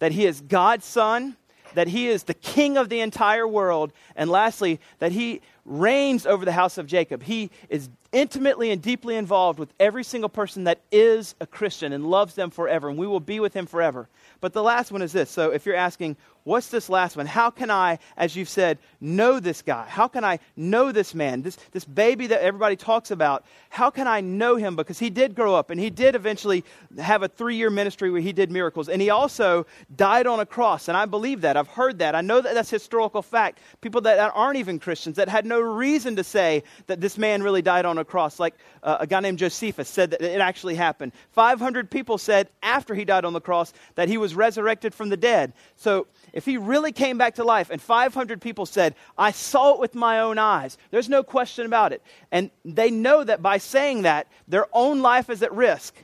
that 0.00 0.12
he 0.12 0.26
is 0.26 0.40
God's 0.40 0.84
son, 0.84 1.36
that 1.74 1.88
he 1.88 2.08
is 2.08 2.24
the 2.24 2.34
king 2.34 2.76
of 2.76 2.88
the 2.88 3.00
entire 3.00 3.46
world, 3.46 3.92
and 4.14 4.30
lastly, 4.30 4.80
that 4.98 5.12
he 5.12 5.40
reigns 5.64 6.26
over 6.26 6.44
the 6.44 6.52
house 6.52 6.78
of 6.78 6.86
Jacob. 6.86 7.22
He 7.22 7.50
is 7.68 7.88
intimately 8.12 8.70
and 8.70 8.80
deeply 8.80 9.16
involved 9.16 9.58
with 9.58 9.72
every 9.80 10.04
single 10.04 10.28
person 10.28 10.64
that 10.64 10.80
is 10.90 11.34
a 11.40 11.46
Christian 11.46 11.92
and 11.92 12.06
loves 12.06 12.34
them 12.34 12.50
forever, 12.50 12.88
and 12.88 12.98
we 12.98 13.06
will 13.06 13.20
be 13.20 13.40
with 13.40 13.54
him 13.54 13.66
forever. 13.66 14.08
But 14.40 14.52
the 14.52 14.62
last 14.62 14.92
one 14.92 15.02
is 15.02 15.12
this. 15.12 15.30
So 15.30 15.50
if 15.50 15.66
you're 15.66 15.76
asking, 15.76 16.16
what's 16.46 16.68
this 16.68 16.88
last 16.88 17.16
one? 17.16 17.26
How 17.26 17.50
can 17.50 17.72
I, 17.72 17.98
as 18.16 18.36
you've 18.36 18.48
said, 18.48 18.78
know 19.00 19.40
this 19.40 19.62
guy? 19.62 19.84
How 19.88 20.06
can 20.06 20.24
I 20.24 20.38
know 20.56 20.92
this 20.92 21.12
man? 21.12 21.42
This, 21.42 21.58
this 21.72 21.84
baby 21.84 22.28
that 22.28 22.40
everybody 22.40 22.76
talks 22.76 23.10
about, 23.10 23.44
how 23.68 23.90
can 23.90 24.06
I 24.06 24.20
know 24.20 24.54
him? 24.54 24.76
Because 24.76 25.00
he 25.00 25.10
did 25.10 25.34
grow 25.34 25.56
up 25.56 25.70
and 25.70 25.80
he 25.80 25.90
did 25.90 26.14
eventually 26.14 26.64
have 26.98 27.24
a 27.24 27.28
three 27.28 27.56
year 27.56 27.68
ministry 27.68 28.10
where 28.12 28.20
he 28.20 28.32
did 28.32 28.52
miracles. 28.52 28.88
And 28.88 29.02
he 29.02 29.10
also 29.10 29.66
died 29.96 30.28
on 30.28 30.38
a 30.38 30.46
cross. 30.46 30.86
And 30.86 30.96
I 30.96 31.04
believe 31.04 31.40
that. 31.40 31.56
I've 31.56 31.68
heard 31.68 31.98
that. 31.98 32.14
I 32.14 32.20
know 32.20 32.40
that 32.40 32.54
that's 32.54 32.70
historical 32.70 33.22
fact. 33.22 33.58
People 33.80 34.00
that 34.02 34.32
aren't 34.32 34.56
even 34.56 34.78
Christians 34.78 35.16
that 35.16 35.28
had 35.28 35.46
no 35.46 35.60
reason 35.60 36.14
to 36.14 36.24
say 36.24 36.62
that 36.86 37.00
this 37.00 37.18
man 37.18 37.42
really 37.42 37.62
died 37.62 37.84
on 37.84 37.98
a 37.98 38.04
cross, 38.06 38.40
like 38.40 38.54
uh, 38.82 38.98
a 39.00 39.06
guy 39.06 39.20
named 39.20 39.38
Josephus 39.38 39.88
said 39.88 40.10
that 40.12 40.22
it 40.22 40.40
actually 40.40 40.74
happened. 40.74 41.12
500 41.32 41.90
people 41.90 42.18
said 42.18 42.48
after 42.62 42.94
he 42.94 43.04
died 43.04 43.24
on 43.24 43.32
the 43.32 43.40
cross 43.40 43.72
that 43.94 44.08
he 44.08 44.16
was 44.16 44.34
resurrected 44.34 44.94
from 44.94 45.08
the 45.08 45.16
dead. 45.16 45.52
So 45.74 46.06
if 46.32 46.44
he 46.44 46.56
really 46.56 46.92
came 46.92 47.18
back 47.18 47.34
to 47.36 47.44
life 47.44 47.70
and 47.70 47.80
500 47.80 48.40
people 48.40 48.66
said, 48.66 48.94
I 49.18 49.32
saw 49.32 49.74
it 49.74 49.80
with 49.80 49.94
my 49.94 50.20
own 50.20 50.38
eyes, 50.38 50.78
there's 50.90 51.08
no 51.08 51.22
question 51.22 51.66
about 51.66 51.92
it. 51.92 52.02
And 52.30 52.50
they 52.64 52.90
know 52.90 53.24
that 53.24 53.42
by 53.42 53.58
saying 53.58 54.02
that, 54.02 54.28
their 54.48 54.66
own 54.72 55.02
life 55.02 55.30
is 55.30 55.42
at 55.42 55.52
risk. 55.52 55.94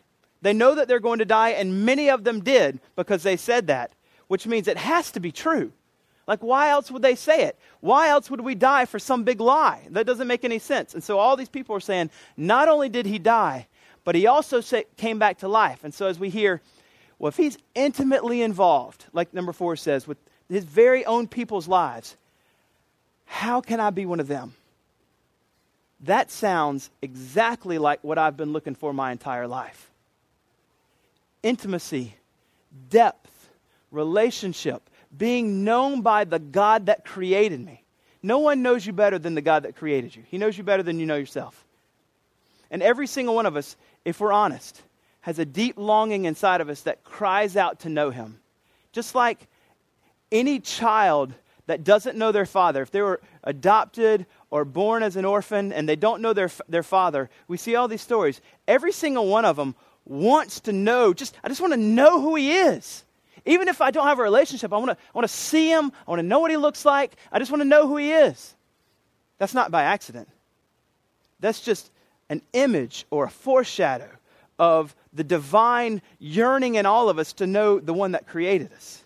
They 0.42 0.52
know 0.52 0.74
that 0.74 0.88
they're 0.88 1.00
going 1.00 1.20
to 1.20 1.24
die, 1.24 1.50
and 1.50 1.86
many 1.86 2.10
of 2.10 2.24
them 2.24 2.40
did 2.40 2.80
because 2.96 3.22
they 3.22 3.36
said 3.36 3.68
that, 3.68 3.92
which 4.26 4.46
means 4.46 4.66
it 4.66 4.76
has 4.76 5.12
to 5.12 5.20
be 5.20 5.30
true. 5.30 5.72
Like, 6.26 6.40
why 6.40 6.70
else 6.70 6.90
would 6.90 7.02
they 7.02 7.14
say 7.14 7.44
it? 7.44 7.58
Why 7.80 8.08
else 8.08 8.30
would 8.30 8.40
we 8.40 8.54
die 8.54 8.84
for 8.84 8.98
some 8.98 9.24
big 9.24 9.40
lie? 9.40 9.86
That 9.90 10.06
doesn't 10.06 10.28
make 10.28 10.44
any 10.44 10.58
sense. 10.58 10.94
And 10.94 11.02
so 11.02 11.18
all 11.18 11.36
these 11.36 11.48
people 11.48 11.74
are 11.74 11.80
saying, 11.80 12.10
not 12.36 12.68
only 12.68 12.88
did 12.88 13.06
he 13.06 13.18
die, 13.18 13.66
but 14.04 14.14
he 14.14 14.26
also 14.26 14.60
say, 14.60 14.84
came 14.96 15.18
back 15.18 15.38
to 15.38 15.48
life. 15.48 15.82
And 15.84 15.92
so 15.92 16.06
as 16.06 16.18
we 16.18 16.28
hear, 16.30 16.60
well, 17.18 17.28
if 17.28 17.36
he's 17.36 17.58
intimately 17.74 18.42
involved, 18.42 19.06
like 19.12 19.34
number 19.34 19.52
four 19.52 19.76
says, 19.76 20.06
with 20.06 20.18
his 20.48 20.64
very 20.64 21.04
own 21.04 21.26
people's 21.26 21.66
lives, 21.66 22.16
how 23.24 23.60
can 23.60 23.80
I 23.80 23.90
be 23.90 24.06
one 24.06 24.20
of 24.20 24.28
them? 24.28 24.54
That 26.00 26.30
sounds 26.30 26.90
exactly 27.00 27.78
like 27.78 28.02
what 28.02 28.18
I've 28.18 28.36
been 28.36 28.52
looking 28.52 28.74
for 28.74 28.92
my 28.92 29.12
entire 29.12 29.46
life 29.46 29.88
intimacy, 31.42 32.14
depth, 32.88 33.48
relationship 33.90 34.88
being 35.16 35.64
known 35.64 36.02
by 36.02 36.24
the 36.24 36.38
God 36.38 36.86
that 36.86 37.04
created 37.04 37.64
me. 37.64 37.84
No 38.22 38.38
one 38.38 38.62
knows 38.62 38.86
you 38.86 38.92
better 38.92 39.18
than 39.18 39.34
the 39.34 39.42
God 39.42 39.64
that 39.64 39.76
created 39.76 40.14
you. 40.14 40.22
He 40.28 40.38
knows 40.38 40.56
you 40.56 40.64
better 40.64 40.82
than 40.82 41.00
you 41.00 41.06
know 41.06 41.16
yourself. 41.16 41.64
And 42.70 42.82
every 42.82 43.06
single 43.06 43.34
one 43.34 43.46
of 43.46 43.56
us, 43.56 43.76
if 44.04 44.20
we're 44.20 44.32
honest, 44.32 44.80
has 45.22 45.38
a 45.38 45.44
deep 45.44 45.76
longing 45.76 46.24
inside 46.24 46.60
of 46.60 46.68
us 46.68 46.82
that 46.82 47.04
cries 47.04 47.56
out 47.56 47.80
to 47.80 47.88
know 47.88 48.10
Him. 48.10 48.40
Just 48.92 49.14
like 49.14 49.46
any 50.30 50.60
child 50.60 51.34
that 51.66 51.84
doesn't 51.84 52.16
know 52.16 52.32
their 52.32 52.46
father, 52.46 52.82
if 52.82 52.90
they 52.90 53.02
were 53.02 53.20
adopted 53.44 54.26
or 54.50 54.64
born 54.64 55.02
as 55.02 55.16
an 55.16 55.24
orphan 55.24 55.72
and 55.72 55.88
they 55.88 55.96
don't 55.96 56.22
know 56.22 56.32
their, 56.32 56.50
their 56.68 56.82
father, 56.82 57.28
we 57.48 57.56
see 57.56 57.74
all 57.74 57.88
these 57.88 58.02
stories. 58.02 58.40
Every 58.66 58.92
single 58.92 59.26
one 59.26 59.44
of 59.44 59.56
them 59.56 59.74
wants 60.04 60.60
to 60.60 60.72
know, 60.72 61.12
just, 61.12 61.36
I 61.44 61.48
just 61.48 61.60
want 61.60 61.72
to 61.72 61.78
know 61.78 62.20
who 62.20 62.36
He 62.36 62.52
is. 62.52 63.04
Even 63.44 63.68
if 63.68 63.80
I 63.80 63.90
don't 63.90 64.06
have 64.06 64.18
a 64.18 64.22
relationship, 64.22 64.72
I 64.72 64.76
want 64.76 64.90
to 64.90 64.96
I 64.96 65.18
want 65.18 65.28
to 65.28 65.34
see 65.34 65.68
him. 65.68 65.92
I 66.06 66.10
want 66.10 66.20
to 66.20 66.26
know 66.26 66.40
what 66.40 66.50
he 66.50 66.56
looks 66.56 66.84
like. 66.84 67.16
I 67.30 67.38
just 67.38 67.50
want 67.50 67.60
to 67.62 67.68
know 67.68 67.86
who 67.86 67.96
he 67.96 68.12
is. 68.12 68.54
That's 69.38 69.54
not 69.54 69.70
by 69.70 69.82
accident. 69.82 70.28
That's 71.40 71.60
just 71.60 71.90
an 72.28 72.42
image 72.52 73.04
or 73.10 73.24
a 73.24 73.30
foreshadow 73.30 74.08
of 74.58 74.94
the 75.12 75.24
divine 75.24 76.00
yearning 76.18 76.76
in 76.76 76.86
all 76.86 77.08
of 77.08 77.18
us 77.18 77.32
to 77.34 77.46
know 77.46 77.80
the 77.80 77.92
one 77.92 78.12
that 78.12 78.26
created 78.26 78.72
us. 78.72 79.02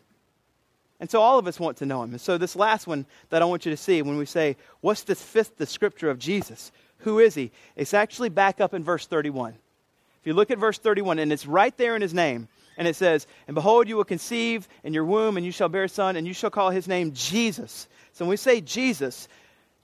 And 1.01 1.11
so 1.11 1.21
all 1.21 1.39
of 1.39 1.47
us 1.47 1.61
want 1.61 1.79
to 1.79 1.87
know 1.87 2.03
him. 2.03 2.11
And 2.11 2.21
so 2.21 2.39
this 2.39 2.57
last 2.57 2.87
one 2.87 3.07
that 3.31 3.43
I 3.43 3.45
want 3.45 3.67
you 3.67 3.71
to 3.71 3.77
see 3.77 4.01
when 4.03 4.17
we 4.17 4.27
say, 4.27 4.57
what's 4.81 5.03
this 5.03 5.23
fifth 5.23 5.59
descriptor 5.59 6.11
of 6.11 6.19
Jesus? 6.19 6.73
Who 6.99 7.19
is 7.19 7.35
he? 7.35 7.51
It's 7.75 7.95
actually 7.95 8.31
back 8.31 8.61
up 8.61 8.73
in 8.73 8.83
verse 8.83 9.07
31. 9.07 9.53
If 9.53 10.27
you 10.27 10.35
look 10.35 10.51
at 10.51 10.59
verse 10.59 10.79
31, 10.79 11.19
and 11.19 11.33
it's 11.33 11.47
right 11.47 11.77
there 11.77 11.97
in 11.97 12.03
his 12.03 12.15
name, 12.15 12.49
and 12.77 12.87
it 12.87 12.97
says, 12.97 13.27
And 13.47 13.55
behold, 13.55 13.89
you 13.89 13.97
will 13.97 14.05
conceive 14.05 14.69
in 14.85 14.93
your 14.93 15.05
womb, 15.05 15.37
and 15.37 15.47
you 15.47 15.53
shall 15.53 15.69
bear 15.69 15.85
a 15.85 15.89
son, 15.89 16.17
and 16.17 16.27
you 16.27 16.35
shall 16.35 16.51
call 16.51 16.71
his 16.71 16.89
name 16.89 17.13
Jesus. 17.13 17.89
So 18.13 18.25
when 18.25 18.31
we 18.31 18.37
say 18.37 18.61
Jesus, 18.61 19.29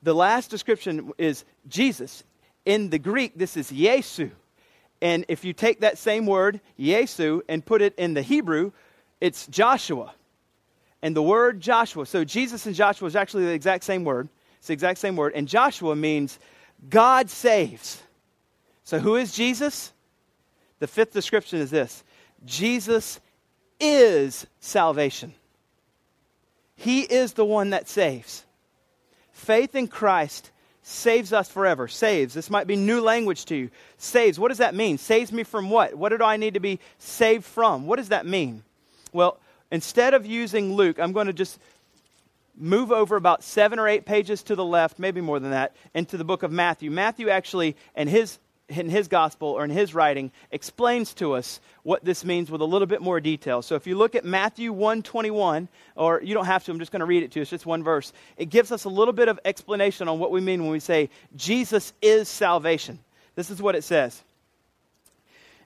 the 0.02 0.14
last 0.14 0.50
description 0.50 1.12
is 1.18 1.44
Jesus. 1.68 2.24
In 2.64 2.90
the 2.90 2.98
Greek, 2.98 3.37
this 3.37 3.57
is 3.57 3.70
Yesu. 3.70 4.31
And 5.00 5.24
if 5.28 5.44
you 5.44 5.52
take 5.52 5.81
that 5.81 5.98
same 5.98 6.26
word, 6.26 6.61
Yesu, 6.78 7.42
and 7.48 7.64
put 7.64 7.83
it 7.83 7.94
in 7.96 8.14
the 8.14 8.22
Hebrew, 8.22 8.72
it's 9.20 9.46
Joshua. 9.48 10.14
And 11.02 11.16
the 11.16 11.22
word 11.22 11.61
Joshua, 11.61 12.07
so 12.07 12.24
Jesus 12.24 12.66
and 12.66 12.74
Joshua 12.74 13.09
is 13.09 13.16
actually 13.16 13.44
the 13.44 13.52
exact 13.52 13.83
same 13.85 14.05
word. 14.05 14.28
It's 14.59 14.68
the 14.68 14.72
exact 14.72 15.00
same 15.00 15.16
word. 15.16 15.33
And 15.35 15.48
Joshua 15.48 15.96
means 15.96 16.38
God 16.88 17.28
saves. 17.28 18.00
So 18.85 19.00
who 19.00 19.16
is 19.16 19.33
Jesus? 19.33 19.92
The 20.78 20.87
fifth 20.87 21.12
description 21.12 21.61
is 21.61 21.70
this 21.70 22.05
Jesus 22.44 23.20
is 23.81 24.46
salvation. 24.61 25.35
He 26.76 27.02
is 27.02 27.35
the 27.35 27.44
one 27.44 27.70
that 27.70 27.88
saves. 27.88 28.44
Faith 29.33 29.74
in 29.74 29.88
Christ 29.88 30.50
saves 30.83 31.33
us 31.33 31.48
forever. 31.48 31.88
Saves. 31.88 32.35
This 32.35 32.50
might 32.50 32.66
be 32.66 32.76
new 32.76 33.00
language 33.00 33.44
to 33.46 33.57
you. 33.57 33.70
Saves. 33.98 34.38
What 34.38 34.48
does 34.48 34.59
that 34.59 34.74
mean? 34.74 34.98
Saves 34.98 35.33
me 35.33 35.44
from 35.44 35.70
what? 35.70 35.94
What 35.94 36.16
do 36.16 36.24
I 36.24 36.37
need 36.37 36.55
to 36.55 36.61
be 36.61 36.81
saved 36.98 37.44
from? 37.44 37.87
What 37.87 37.96
does 37.96 38.09
that 38.09 38.26
mean? 38.26 38.64
Well, 39.12 39.38
instead 39.70 40.14
of 40.14 40.26
using 40.26 40.74
Luke, 40.74 40.98
I'm 40.98 41.12
going 41.12 41.28
to 41.28 41.33
just 41.33 41.59
move 42.57 42.92
over 42.92 43.16
about 43.16 43.42
seven 43.42 43.78
or 43.78 43.88
eight 43.88 44.05
pages 44.05 44.42
to 44.44 44.55
the 44.55 44.64
left, 44.64 44.98
maybe 44.98 45.20
more 45.20 45.40
than 45.40 45.52
that, 45.52 45.74
into 45.94 46.16
the 46.16 46.24
book 46.24 46.42
of 46.42 46.52
Matthew. 46.52 46.90
Matthew 46.90 47.28
actually, 47.28 47.76
and 47.94 48.09
his 48.09 48.38
in 48.72 48.88
his 48.88 49.08
gospel 49.08 49.48
or 49.48 49.64
in 49.64 49.70
his 49.70 49.94
writing 49.94 50.30
explains 50.50 51.14
to 51.14 51.35
us 51.35 51.61
what 51.82 52.04
this 52.04 52.24
means 52.24 52.50
with 52.50 52.61
a 52.61 52.64
little 52.64 52.87
bit 52.87 53.00
more 53.00 53.20
detail. 53.20 53.62
So 53.62 53.74
if 53.74 53.87
you 53.87 53.96
look 53.96 54.14
at 54.14 54.24
Matthew 54.24 54.72
121, 54.72 55.68
or 55.96 56.20
you 56.22 56.35
don't 56.35 56.46
have 56.46 56.64
to, 56.64 56.70
I'm 56.70 56.78
just 56.78 56.92
going 56.92 57.00
to 57.00 57.06
read 57.06 57.22
it 57.22 57.32
to 57.32 57.38
you. 57.38 57.42
It's 57.42 57.50
just 57.50 57.66
one 57.66 57.82
verse. 57.82 58.12
It 58.37 58.46
gives 58.46 58.72
us 58.72 58.85
a 58.85 58.88
little 58.88 59.12
bit 59.12 59.28
of 59.28 59.38
explanation 59.44 60.08
on 60.08 60.18
what 60.18 60.30
we 60.30 60.40
mean 60.40 60.62
when 60.62 60.70
we 60.70 60.80
say 60.80 61.11
Jesus 61.37 61.92
is 62.00 62.28
salvation. 62.28 62.98
This 63.35 63.50
is 63.50 63.61
what 63.62 63.74
it 63.74 63.85
says. 63.85 64.22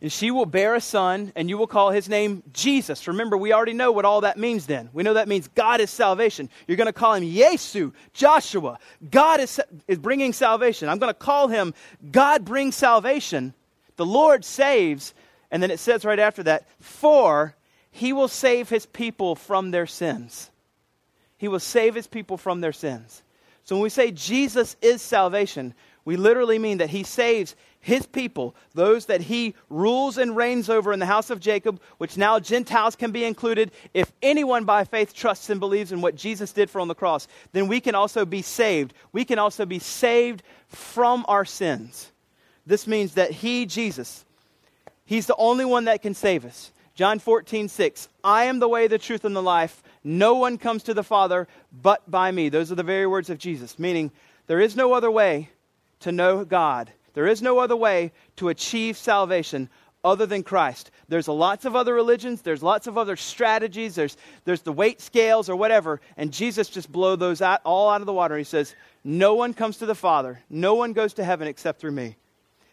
And 0.00 0.12
she 0.12 0.30
will 0.30 0.46
bear 0.46 0.74
a 0.74 0.80
son, 0.80 1.32
and 1.34 1.48
you 1.48 1.56
will 1.56 1.66
call 1.66 1.90
his 1.90 2.08
name 2.08 2.42
Jesus. 2.52 3.08
Remember, 3.08 3.36
we 3.36 3.52
already 3.52 3.72
know 3.72 3.92
what 3.92 4.04
all 4.04 4.20
that 4.22 4.38
means 4.38 4.66
then. 4.66 4.90
We 4.92 5.02
know 5.02 5.14
that 5.14 5.28
means 5.28 5.48
God 5.54 5.80
is 5.80 5.90
salvation. 5.90 6.50
You're 6.66 6.76
going 6.76 6.86
to 6.86 6.92
call 6.92 7.14
him 7.14 7.24
Yesu, 7.24 7.92
Joshua. 8.12 8.78
God 9.10 9.40
is, 9.40 9.60
is 9.88 9.98
bringing 9.98 10.32
salvation. 10.32 10.88
I'm 10.88 10.98
going 10.98 11.12
to 11.12 11.18
call 11.18 11.48
him 11.48 11.72
God 12.10 12.44
brings 12.44 12.76
salvation. 12.76 13.54
The 13.96 14.06
Lord 14.06 14.44
saves. 14.44 15.14
And 15.50 15.62
then 15.62 15.70
it 15.70 15.78
says 15.78 16.04
right 16.04 16.18
after 16.18 16.42
that, 16.42 16.66
for 16.78 17.54
he 17.90 18.12
will 18.12 18.28
save 18.28 18.68
his 18.68 18.84
people 18.84 19.34
from 19.34 19.70
their 19.70 19.86
sins. 19.86 20.50
He 21.38 21.48
will 21.48 21.60
save 21.60 21.94
his 21.94 22.06
people 22.06 22.36
from 22.36 22.60
their 22.60 22.72
sins. 22.72 23.22
So 23.64 23.74
when 23.74 23.82
we 23.82 23.88
say 23.88 24.10
Jesus 24.10 24.76
is 24.82 25.00
salvation, 25.00 25.74
we 26.04 26.16
literally 26.16 26.58
mean 26.58 26.78
that 26.78 26.90
he 26.90 27.02
saves 27.02 27.56
his 27.86 28.04
people, 28.04 28.56
those 28.74 29.06
that 29.06 29.20
he 29.20 29.54
rules 29.70 30.18
and 30.18 30.34
reigns 30.34 30.68
over 30.68 30.92
in 30.92 30.98
the 30.98 31.06
house 31.06 31.30
of 31.30 31.38
Jacob, 31.38 31.80
which 31.98 32.16
now 32.16 32.40
Gentiles 32.40 32.96
can 32.96 33.12
be 33.12 33.22
included. 33.22 33.70
If 33.94 34.10
anyone 34.20 34.64
by 34.64 34.82
faith 34.82 35.14
trusts 35.14 35.50
and 35.50 35.60
believes 35.60 35.92
in 35.92 36.00
what 36.00 36.16
Jesus 36.16 36.50
did 36.50 36.68
for 36.68 36.80
on 36.80 36.88
the 36.88 36.96
cross, 36.96 37.28
then 37.52 37.68
we 37.68 37.80
can 37.80 37.94
also 37.94 38.24
be 38.24 38.42
saved. 38.42 38.92
We 39.12 39.24
can 39.24 39.38
also 39.38 39.64
be 39.64 39.78
saved 39.78 40.42
from 40.66 41.24
our 41.28 41.44
sins. 41.44 42.10
This 42.66 42.88
means 42.88 43.14
that 43.14 43.30
he, 43.30 43.66
Jesus, 43.66 44.24
he's 45.04 45.28
the 45.28 45.36
only 45.36 45.64
one 45.64 45.84
that 45.84 46.02
can 46.02 46.14
save 46.14 46.44
us. 46.44 46.72
John 46.96 47.20
14, 47.20 47.68
6. 47.68 48.08
I 48.24 48.46
am 48.46 48.58
the 48.58 48.68
way, 48.68 48.88
the 48.88 48.98
truth, 48.98 49.24
and 49.24 49.36
the 49.36 49.40
life. 49.40 49.80
No 50.02 50.34
one 50.34 50.58
comes 50.58 50.82
to 50.82 50.94
the 50.94 51.04
Father 51.04 51.46
but 51.70 52.10
by 52.10 52.32
me. 52.32 52.48
Those 52.48 52.72
are 52.72 52.74
the 52.74 52.82
very 52.82 53.06
words 53.06 53.30
of 53.30 53.38
Jesus, 53.38 53.78
meaning 53.78 54.10
there 54.48 54.60
is 54.60 54.74
no 54.74 54.92
other 54.92 55.10
way 55.10 55.50
to 56.00 56.10
know 56.10 56.44
God. 56.44 56.90
There 57.16 57.26
is 57.26 57.40
no 57.40 57.60
other 57.60 57.74
way 57.74 58.12
to 58.36 58.50
achieve 58.50 58.98
salvation 58.98 59.70
other 60.04 60.26
than 60.26 60.42
Christ. 60.42 60.90
There's 61.08 61.28
lots 61.28 61.64
of 61.64 61.74
other 61.74 61.94
religions, 61.94 62.42
there's 62.42 62.62
lots 62.62 62.86
of 62.86 62.98
other 62.98 63.16
strategies, 63.16 63.94
there's, 63.94 64.18
there's 64.44 64.60
the 64.60 64.72
weight 64.72 65.00
scales 65.00 65.48
or 65.48 65.56
whatever, 65.56 66.02
and 66.18 66.30
Jesus 66.30 66.68
just 66.68 66.92
blow 66.92 67.16
those 67.16 67.40
out, 67.40 67.62
all 67.64 67.88
out 67.88 68.02
of 68.02 68.06
the 68.06 68.12
water. 68.12 68.36
He 68.36 68.44
says, 68.44 68.74
No 69.02 69.32
one 69.32 69.54
comes 69.54 69.78
to 69.78 69.86
the 69.86 69.94
Father, 69.94 70.42
no 70.50 70.74
one 70.74 70.92
goes 70.92 71.14
to 71.14 71.24
heaven 71.24 71.48
except 71.48 71.80
through 71.80 71.92
me. 71.92 72.16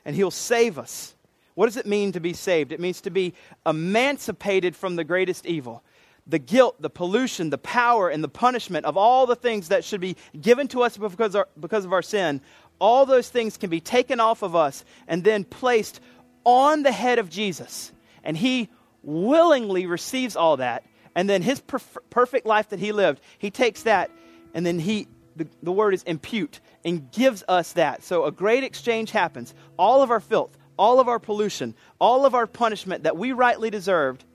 And 0.04 0.14
he'll 0.14 0.30
save 0.30 0.78
us. 0.78 1.16
What 1.56 1.68
does 1.68 1.78
it 1.78 1.86
mean 1.86 2.12
to 2.12 2.20
be 2.20 2.34
saved? 2.34 2.74
It 2.74 2.82
means 2.82 3.00
to 3.02 3.12
be 3.12 3.34
emancipated 3.66 4.76
from 4.76 4.98
the 4.98 5.06
greatest 5.06 5.46
evil 5.46 5.84
the 6.26 6.40
guilt, 6.40 6.82
the 6.82 6.90
pollution, 6.90 7.50
the 7.50 7.58
power, 7.58 8.10
and 8.10 8.24
the 8.24 8.30
punishment 8.30 8.86
of 8.86 8.96
all 8.96 9.26
the 9.26 9.36
things 9.36 9.70
that 9.70 9.84
should 9.84 10.00
be 10.00 10.16
given 10.40 10.68
to 10.70 10.82
us 10.82 10.98
because, 10.98 11.36
our, 11.36 11.48
because 11.60 11.86
of 11.86 11.92
our 11.92 12.02
sin, 12.02 12.40
all 12.84 13.06
those 13.06 13.30
things 13.30 13.56
can 13.56 13.70
be 13.70 13.80
taken 13.80 14.20
off 14.20 14.42
of 14.42 14.58
us 14.58 14.84
and 15.08 15.24
then 15.24 15.46
placed 15.46 16.02
on 16.44 16.84
the 16.84 16.92
head 16.92 17.18
of 17.18 17.30
Jesus. 17.30 17.94
And 18.26 18.36
he 18.36 18.68
willingly 19.04 19.86
receives 19.86 20.36
all 20.36 20.58
that. 20.58 20.84
And 21.16 21.30
then 21.30 21.42
his 21.44 21.62
perf- 21.62 21.98
perfect 22.10 22.46
life 22.46 22.70
that 22.70 22.80
he 22.80 22.92
lived, 22.92 23.22
he 23.38 23.52
takes 23.52 23.84
that 23.84 24.12
and 24.54 24.66
then 24.66 24.80
he, 24.80 25.08
the, 25.38 25.48
the 25.64 25.72
word 25.72 25.94
is 25.94 26.04
impute, 26.04 26.60
and 26.84 27.10
gives 27.10 27.42
us 27.48 27.72
that. 27.72 28.04
So 28.04 28.26
a 28.26 28.34
great 28.34 28.66
exchange 28.66 29.12
happens. 29.12 29.54
All 29.80 30.02
of 30.02 30.12
our 30.12 30.20
filth, 30.20 30.58
all 30.78 31.00
of 31.00 31.08
our 31.08 31.20
pollution, 31.20 31.76
all 32.00 32.26
of 32.26 32.36
our 32.36 32.48
punishment 32.48 33.04
that 33.04 33.16
we 33.16 33.32
rightly 33.32 33.70
deserved, 33.70 34.26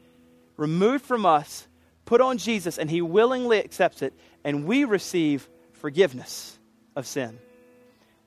removed 0.57 1.05
from 1.05 1.27
us 1.27 1.69
put 2.07 2.23
on 2.23 2.39
Jesus 2.39 2.79
and 2.79 2.91
he 2.91 3.03
willingly 3.03 3.63
accepts 3.63 4.01
it, 4.01 4.15
and 4.43 4.65
we 4.65 4.85
receive 4.85 5.47
forgiveness 5.73 6.59
of 6.97 7.07
sin. 7.07 7.39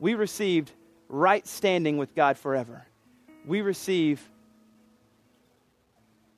We 0.01 0.15
received 0.15 0.71
right 1.07 1.47
standing 1.47 1.97
with 1.97 2.15
God 2.15 2.37
forever. 2.37 2.83
We 3.45 3.61
receive 3.61 4.19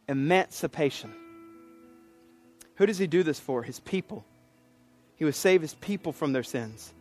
emancipation. 0.08 1.14
Who 2.76 2.86
does 2.86 2.98
he 2.98 3.08
do 3.08 3.24
this 3.24 3.40
for? 3.40 3.64
His 3.64 3.80
people. 3.80 4.26
He 5.16 5.24
would 5.24 5.34
save 5.34 5.62
his 5.62 5.76
people 5.76 6.12
from 6.12 6.34
their 6.34 6.44
sins. 6.44 6.94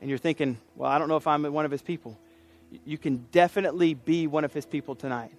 And 0.00 0.08
you're 0.08 0.18
thinking, 0.18 0.56
well, 0.76 0.90
I 0.90 0.98
don't 0.98 1.08
know 1.08 1.16
if 1.18 1.26
I'm 1.26 1.44
one 1.52 1.66
of 1.66 1.70
his 1.70 1.82
people. 1.82 2.18
You 2.86 2.96
can 2.96 3.26
definitely 3.30 3.92
be 3.92 4.26
one 4.26 4.44
of 4.44 4.52
his 4.54 4.64
people 4.64 4.94
tonight. 4.94 5.32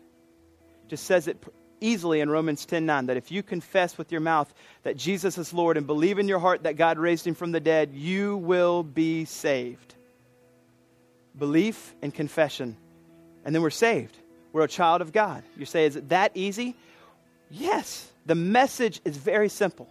Just 0.87 1.05
says 1.05 1.27
it 1.27 1.43
easily 1.85 2.19
in 2.19 2.29
Romans 2.29 2.65
10:9 2.65 3.07
that 3.07 3.17
if 3.17 3.31
you 3.31 3.43
confess 3.43 3.97
with 3.97 4.11
your 4.11 4.21
mouth 4.21 4.53
that 4.83 4.97
Jesus 4.97 5.37
is 5.37 5.53
Lord 5.53 5.77
and 5.77 5.85
believe 5.85 6.19
in 6.19 6.27
your 6.27 6.39
heart 6.39 6.63
that 6.63 6.75
God 6.75 6.97
raised 6.97 7.27
him 7.27 7.35
from 7.35 7.51
the 7.51 7.59
dead, 7.59 7.93
you 7.93 8.37
will 8.37 8.83
be 8.83 9.25
saved. 9.25 9.95
Belief 11.37 11.95
and 12.01 12.13
confession. 12.13 12.77
And 13.43 13.53
then 13.53 13.61
we're 13.61 13.69
saved. 13.69 14.17
We're 14.51 14.63
a 14.63 14.67
child 14.67 15.01
of 15.01 15.11
God. 15.11 15.43
You 15.57 15.65
say, 15.65 15.85
is 15.85 15.95
it 15.95 16.09
that 16.09 16.31
easy? 16.33 16.75
Yes. 17.51 18.09
The 18.25 18.35
message 18.35 19.01
is 19.05 19.17
very 19.17 19.49
simple. 19.49 19.87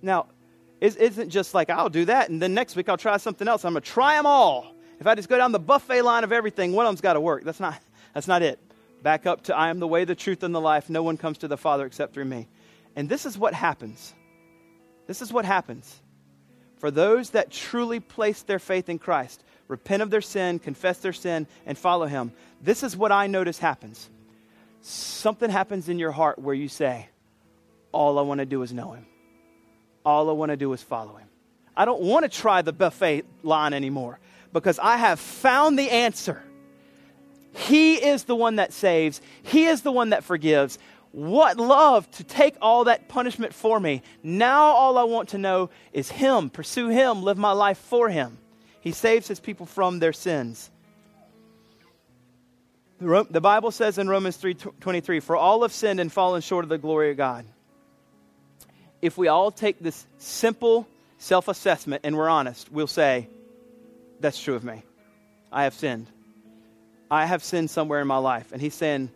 Now, 0.00 0.26
it 0.80 0.96
isn't 0.96 1.28
just 1.28 1.52
like, 1.52 1.68
I'll 1.68 1.90
do 1.90 2.06
that, 2.06 2.30
and 2.30 2.40
then 2.40 2.54
next 2.54 2.74
week 2.74 2.88
I'll 2.88 2.96
try 2.96 3.16
something 3.18 3.46
else. 3.46 3.64
I'm 3.64 3.74
going 3.74 3.82
to 3.82 3.88
try 3.88 4.16
them 4.16 4.24
all. 4.24 4.74
If 4.98 5.06
I 5.06 5.14
just 5.14 5.28
go 5.28 5.36
down 5.36 5.52
the 5.52 5.58
buffet 5.58 6.02
line 6.02 6.24
of 6.24 6.32
everything, 6.32 6.72
one 6.72 6.86
of 6.86 6.90
them's 6.90 7.00
got 7.00 7.14
to 7.14 7.20
work. 7.20 7.44
That's 7.44 7.60
not, 7.60 7.78
that's 8.14 8.28
not 8.28 8.42
it. 8.42 8.58
Back 9.02 9.26
up 9.26 9.42
to 9.44 9.56
I 9.56 9.70
am 9.70 9.78
the 9.78 9.88
way, 9.88 10.04
the 10.04 10.14
truth, 10.14 10.42
and 10.42 10.54
the 10.54 10.60
life. 10.60 10.90
No 10.90 11.02
one 11.02 11.16
comes 11.16 11.38
to 11.38 11.48
the 11.48 11.56
Father 11.56 11.86
except 11.86 12.14
through 12.14 12.26
me. 12.26 12.48
And 12.96 13.08
this 13.08 13.24
is 13.24 13.38
what 13.38 13.54
happens. 13.54 14.14
This 15.06 15.22
is 15.22 15.32
what 15.32 15.44
happens. 15.44 16.00
For 16.78 16.90
those 16.90 17.30
that 17.30 17.50
truly 17.50 18.00
place 18.00 18.42
their 18.42 18.58
faith 18.58 18.88
in 18.88 18.98
Christ, 18.98 19.44
repent 19.68 20.02
of 20.02 20.10
their 20.10 20.20
sin, 20.20 20.58
confess 20.58 20.98
their 20.98 21.12
sin, 21.12 21.46
and 21.66 21.76
follow 21.76 22.06
Him, 22.06 22.32
this 22.62 22.82
is 22.82 22.96
what 22.96 23.12
I 23.12 23.26
notice 23.26 23.58
happens. 23.58 24.08
Something 24.82 25.50
happens 25.50 25.88
in 25.88 25.98
your 25.98 26.12
heart 26.12 26.38
where 26.38 26.54
you 26.54 26.68
say, 26.68 27.08
All 27.92 28.18
I 28.18 28.22
want 28.22 28.40
to 28.40 28.46
do 28.46 28.62
is 28.62 28.72
know 28.72 28.92
Him. 28.92 29.06
All 30.04 30.30
I 30.30 30.32
want 30.32 30.50
to 30.50 30.56
do 30.56 30.72
is 30.72 30.82
follow 30.82 31.16
Him. 31.16 31.28
I 31.76 31.84
don't 31.84 32.02
want 32.02 32.24
to 32.24 32.28
try 32.28 32.62
the 32.62 32.72
buffet 32.72 33.24
line 33.42 33.72
anymore 33.72 34.18
because 34.52 34.78
I 34.78 34.96
have 34.96 35.20
found 35.20 35.78
the 35.78 35.90
answer. 35.90 36.42
He 37.52 37.94
is 37.94 38.24
the 38.24 38.36
one 38.36 38.56
that 38.56 38.72
saves, 38.72 39.20
He 39.42 39.66
is 39.66 39.82
the 39.82 39.92
one 39.92 40.10
that 40.10 40.24
forgives. 40.24 40.78
What 41.12 41.56
love 41.56 42.08
to 42.12 42.24
take 42.24 42.56
all 42.62 42.84
that 42.84 43.08
punishment 43.08 43.52
for 43.52 43.80
me. 43.80 44.02
Now, 44.22 44.66
all 44.66 44.96
I 44.96 45.02
want 45.02 45.30
to 45.30 45.38
know 45.38 45.70
is 45.92 46.08
Him, 46.08 46.50
pursue 46.50 46.88
Him, 46.88 47.24
live 47.24 47.36
my 47.36 47.50
life 47.50 47.78
for 47.78 48.08
Him. 48.08 48.38
He 48.80 48.92
saves 48.92 49.26
His 49.26 49.40
people 49.40 49.66
from 49.66 49.98
their 49.98 50.12
sins. 50.12 50.70
The 53.00 53.40
Bible 53.40 53.70
says 53.70 53.98
in 53.98 54.08
Romans 54.08 54.36
3:23, 54.36 55.20
"For 55.20 55.34
all 55.34 55.62
have 55.62 55.72
sinned 55.72 56.00
and 56.00 56.12
fallen 56.12 56.42
short 56.42 56.64
of 56.64 56.68
the 56.68 56.78
glory 56.78 57.10
of 57.10 57.16
God." 57.16 57.46
If 59.02 59.16
we 59.16 59.26
all 59.28 59.50
take 59.50 59.80
this 59.80 60.06
simple 60.18 60.86
self-assessment 61.18 62.02
and 62.04 62.16
we're 62.16 62.28
honest, 62.28 62.70
we'll 62.70 62.86
say, 62.86 63.28
"That's 64.20 64.40
true 64.40 64.54
of 64.54 64.62
me. 64.62 64.82
I 65.50 65.64
have 65.64 65.74
sinned." 65.74 66.06
I 67.10 67.26
have 67.26 67.42
sinned 67.42 67.70
somewhere 67.70 68.00
in 68.00 68.06
my 68.06 68.18
life. 68.18 68.52
And 68.52 68.62
he's 68.62 68.74
saying 68.74 69.10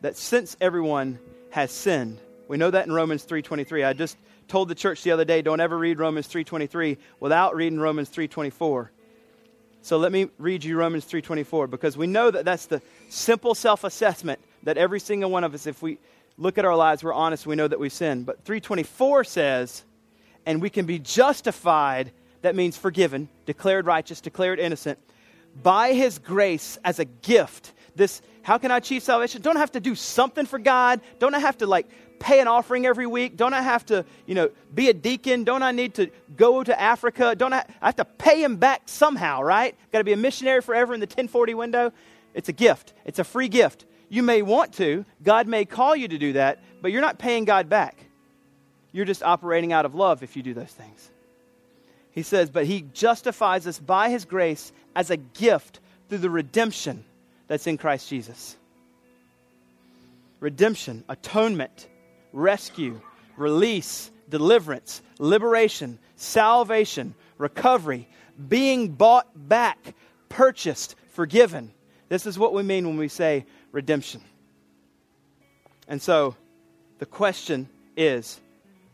that 0.00 0.16
since 0.16 0.56
everyone 0.60 1.18
has 1.50 1.72
sinned, 1.72 2.18
we 2.48 2.56
know 2.56 2.70
that 2.70 2.86
in 2.86 2.92
Romans 2.92 3.24
3:23. 3.24 3.84
I 3.84 3.92
just 3.92 4.16
told 4.46 4.68
the 4.68 4.74
church 4.74 5.02
the 5.02 5.10
other 5.10 5.24
day, 5.24 5.42
don't 5.42 5.60
ever 5.60 5.76
read 5.76 5.98
Romans 5.98 6.28
3:23 6.28 6.98
without 7.18 7.56
reading 7.56 7.80
Romans 7.80 8.08
3:24. 8.10 8.90
So 9.80 9.96
let 9.96 10.12
me 10.12 10.30
read 10.38 10.62
you 10.62 10.76
Romans 10.76 11.04
3:24 11.04 11.66
because 11.66 11.96
we 11.96 12.06
know 12.06 12.30
that 12.30 12.44
that's 12.44 12.66
the 12.66 12.80
simple 13.08 13.54
self-assessment 13.54 14.38
that 14.62 14.78
every 14.78 15.00
single 15.00 15.30
one 15.30 15.42
of 15.42 15.54
us 15.54 15.66
if 15.66 15.82
we 15.82 15.98
look 16.38 16.56
at 16.56 16.64
our 16.64 16.76
lives 16.76 17.02
we're 17.02 17.12
honest 17.12 17.46
we 17.46 17.56
know 17.56 17.66
that 17.66 17.80
we've 17.80 17.92
sinned. 17.92 18.24
But 18.24 18.44
3:24 18.44 19.24
says 19.24 19.82
and 20.46 20.62
we 20.62 20.70
can 20.70 20.86
be 20.86 20.98
justified 21.00 22.12
that 22.42 22.54
means 22.56 22.76
forgiven, 22.76 23.28
declared 23.46 23.86
righteous, 23.86 24.20
declared 24.20 24.58
innocent 24.58 24.98
by 25.60 25.92
his 25.92 26.18
grace 26.18 26.78
as 26.84 26.98
a 26.98 27.04
gift. 27.04 27.72
This, 27.94 28.22
how 28.42 28.58
can 28.58 28.70
I 28.70 28.78
achieve 28.78 29.02
salvation? 29.02 29.42
Don't 29.42 29.56
I 29.56 29.60
have 29.60 29.72
to 29.72 29.80
do 29.80 29.94
something 29.94 30.46
for 30.46 30.58
God? 30.58 31.00
Don't 31.18 31.34
I 31.34 31.38
have 31.38 31.58
to 31.58 31.66
like 31.66 31.88
pay 32.18 32.40
an 32.40 32.48
offering 32.48 32.86
every 32.86 33.06
week? 33.06 33.36
Don't 33.36 33.54
I 33.54 33.62
have 33.62 33.84
to, 33.86 34.04
you 34.26 34.34
know, 34.34 34.50
be 34.72 34.88
a 34.88 34.94
deacon? 34.94 35.44
Don't 35.44 35.62
I 35.62 35.72
need 35.72 35.94
to 35.94 36.10
go 36.36 36.62
to 36.62 36.80
Africa? 36.80 37.34
Don't 37.34 37.52
I, 37.52 37.64
I 37.80 37.86
have 37.86 37.96
to 37.96 38.04
pay 38.04 38.42
him 38.42 38.56
back 38.56 38.82
somehow, 38.86 39.42
right? 39.42 39.76
Got 39.92 39.98
to 39.98 40.04
be 40.04 40.12
a 40.12 40.16
missionary 40.16 40.62
forever 40.62 40.94
in 40.94 41.00
the 41.00 41.06
1040 41.06 41.54
window? 41.54 41.92
It's 42.34 42.48
a 42.48 42.52
gift. 42.52 42.94
It's 43.04 43.18
a 43.18 43.24
free 43.24 43.48
gift. 43.48 43.84
You 44.08 44.22
may 44.22 44.42
want 44.42 44.74
to. 44.74 45.04
God 45.22 45.46
may 45.46 45.64
call 45.64 45.96
you 45.96 46.08
to 46.08 46.18
do 46.18 46.34
that, 46.34 46.62
but 46.80 46.92
you're 46.92 47.00
not 47.00 47.18
paying 47.18 47.44
God 47.44 47.68
back. 47.68 48.06
You're 48.92 49.06
just 49.06 49.22
operating 49.22 49.72
out 49.72 49.86
of 49.86 49.94
love 49.94 50.22
if 50.22 50.36
you 50.36 50.42
do 50.42 50.54
those 50.54 50.70
things. 50.70 51.11
He 52.12 52.22
says, 52.22 52.50
But 52.50 52.66
he 52.66 52.82
justifies 52.92 53.66
us 53.66 53.78
by 53.78 54.10
his 54.10 54.24
grace 54.24 54.72
as 54.94 55.10
a 55.10 55.16
gift 55.16 55.80
through 56.08 56.18
the 56.18 56.30
redemption 56.30 57.04
that's 57.48 57.66
in 57.66 57.78
Christ 57.78 58.08
Jesus. 58.08 58.56
Redemption, 60.40 61.04
atonement, 61.08 61.88
rescue, 62.32 63.00
release, 63.36 64.10
deliverance, 64.28 65.02
liberation, 65.18 65.98
salvation, 66.16 67.14
recovery, 67.38 68.08
being 68.48 68.88
bought 68.88 69.28
back, 69.48 69.94
purchased, 70.28 70.96
forgiven. 71.10 71.72
This 72.08 72.26
is 72.26 72.38
what 72.38 72.52
we 72.52 72.62
mean 72.62 72.86
when 72.86 72.96
we 72.96 73.08
say 73.08 73.46
redemption. 73.70 74.22
And 75.88 76.00
so 76.00 76.36
the 76.98 77.06
question 77.06 77.68
is 77.96 78.40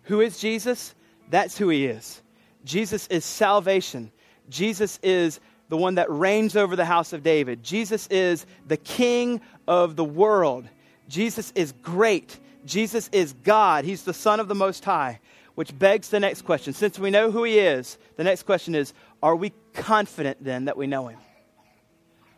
who 0.04 0.20
is 0.20 0.38
Jesus? 0.38 0.94
That's 1.30 1.58
who 1.58 1.68
he 1.68 1.86
is. 1.86 2.22
Jesus 2.68 3.06
is 3.06 3.24
salvation. 3.24 4.12
Jesus 4.50 5.00
is 5.02 5.40
the 5.70 5.76
one 5.78 5.94
that 5.94 6.10
reigns 6.10 6.54
over 6.54 6.76
the 6.76 6.84
house 6.84 7.14
of 7.14 7.22
David. 7.22 7.62
Jesus 7.62 8.06
is 8.08 8.44
the 8.66 8.76
king 8.76 9.40
of 9.66 9.96
the 9.96 10.04
world. 10.04 10.68
Jesus 11.08 11.50
is 11.54 11.72
great. 11.82 12.38
Jesus 12.66 13.08
is 13.10 13.32
God, 13.32 13.86
He's 13.86 14.02
the 14.02 14.12
Son 14.12 14.38
of 14.38 14.48
the 14.48 14.54
Most 14.54 14.84
High, 14.84 15.18
which 15.54 15.76
begs 15.78 16.10
the 16.10 16.20
next 16.20 16.42
question. 16.42 16.74
Since 16.74 16.98
we 16.98 17.08
know 17.08 17.30
who 17.30 17.42
He 17.44 17.58
is, 17.58 17.96
the 18.16 18.24
next 18.24 18.42
question 18.42 18.74
is 18.74 18.92
Are 19.22 19.34
we 19.34 19.54
confident 19.72 20.44
then 20.44 20.66
that 20.66 20.76
we 20.76 20.86
know 20.86 21.06
Him? 21.08 21.18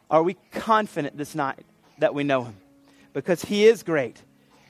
Are 0.09 0.23
we 0.23 0.35
confident 0.53 1.17
this 1.17 1.35
night 1.35 1.65
that 1.99 2.15
we 2.15 2.23
know 2.23 2.45
Him? 2.45 2.57
Because 3.13 3.43
He 3.43 3.67
is 3.67 3.83
great, 3.83 4.23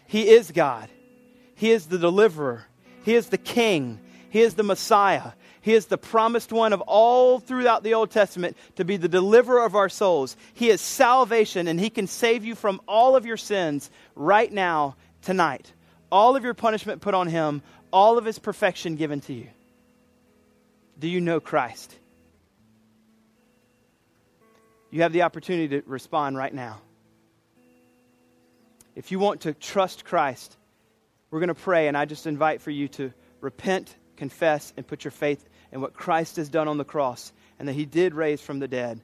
He 0.06 0.30
is 0.30 0.50
God, 0.52 0.88
He 1.54 1.70
is 1.70 1.86
the 1.86 1.98
deliverer, 1.98 2.64
He 3.04 3.14
is 3.14 3.26
the 3.26 3.38
King, 3.38 4.00
He 4.30 4.40
is 4.40 4.54
the 4.54 4.62
Messiah. 4.62 5.32
He 5.62 5.74
is 5.74 5.86
the 5.86 5.98
promised 5.98 6.52
one 6.52 6.72
of 6.72 6.80
all 6.82 7.38
throughout 7.38 7.82
the 7.82 7.94
Old 7.94 8.10
Testament 8.10 8.56
to 8.76 8.84
be 8.84 8.96
the 8.96 9.08
deliverer 9.08 9.64
of 9.64 9.74
our 9.74 9.90
souls. 9.90 10.36
He 10.54 10.70
is 10.70 10.80
salvation, 10.80 11.68
and 11.68 11.78
He 11.78 11.90
can 11.90 12.06
save 12.06 12.44
you 12.44 12.54
from 12.54 12.80
all 12.88 13.14
of 13.14 13.26
your 13.26 13.36
sins 13.36 13.90
right 14.14 14.50
now, 14.50 14.96
tonight. 15.22 15.72
All 16.10 16.34
of 16.34 16.44
your 16.44 16.54
punishment 16.54 17.02
put 17.02 17.14
on 17.14 17.28
Him, 17.28 17.62
all 17.92 18.16
of 18.16 18.24
His 18.24 18.38
perfection 18.38 18.96
given 18.96 19.20
to 19.22 19.34
you. 19.34 19.48
Do 20.98 21.08
you 21.08 21.20
know 21.20 21.40
Christ? 21.40 21.94
You 24.90 25.02
have 25.02 25.12
the 25.12 25.22
opportunity 25.22 25.80
to 25.80 25.82
respond 25.86 26.36
right 26.36 26.52
now. 26.52 26.80
If 28.96 29.12
you 29.12 29.18
want 29.18 29.42
to 29.42 29.52
trust 29.52 30.04
Christ, 30.04 30.56
we're 31.30 31.40
going 31.40 31.48
to 31.48 31.54
pray, 31.54 31.86
and 31.86 31.96
I 31.96 32.06
just 32.06 32.26
invite 32.26 32.60
for 32.60 32.70
you 32.70 32.88
to 32.88 33.12
repent, 33.40 33.94
confess, 34.16 34.72
and 34.76 34.86
put 34.86 35.04
your 35.04 35.12
faith 35.12 35.48
and 35.72 35.82
what 35.82 35.94
Christ 35.94 36.36
has 36.36 36.48
done 36.48 36.68
on 36.68 36.78
the 36.78 36.84
cross 36.84 37.32
and 37.58 37.68
that 37.68 37.74
he 37.74 37.84
did 37.84 38.14
raise 38.14 38.40
from 38.40 38.58
the 38.58 38.68
dead, 38.68 39.02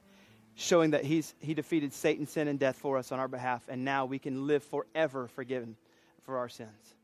showing 0.55 0.91
that 0.91 1.05
he's, 1.05 1.33
he 1.39 1.53
defeated 1.53 1.93
Satan, 1.93 2.25
sin, 2.25 2.47
and 2.47 2.59
death 2.59 2.75
for 2.75 2.97
us 2.97 3.11
on 3.11 3.19
our 3.19 3.27
behalf, 3.27 3.63
and 3.69 3.85
now 3.85 4.05
we 4.05 4.19
can 4.19 4.47
live 4.47 4.63
forever 4.63 5.27
forgiven 5.27 5.75
for 6.23 6.37
our 6.37 6.49
sins. 6.49 6.96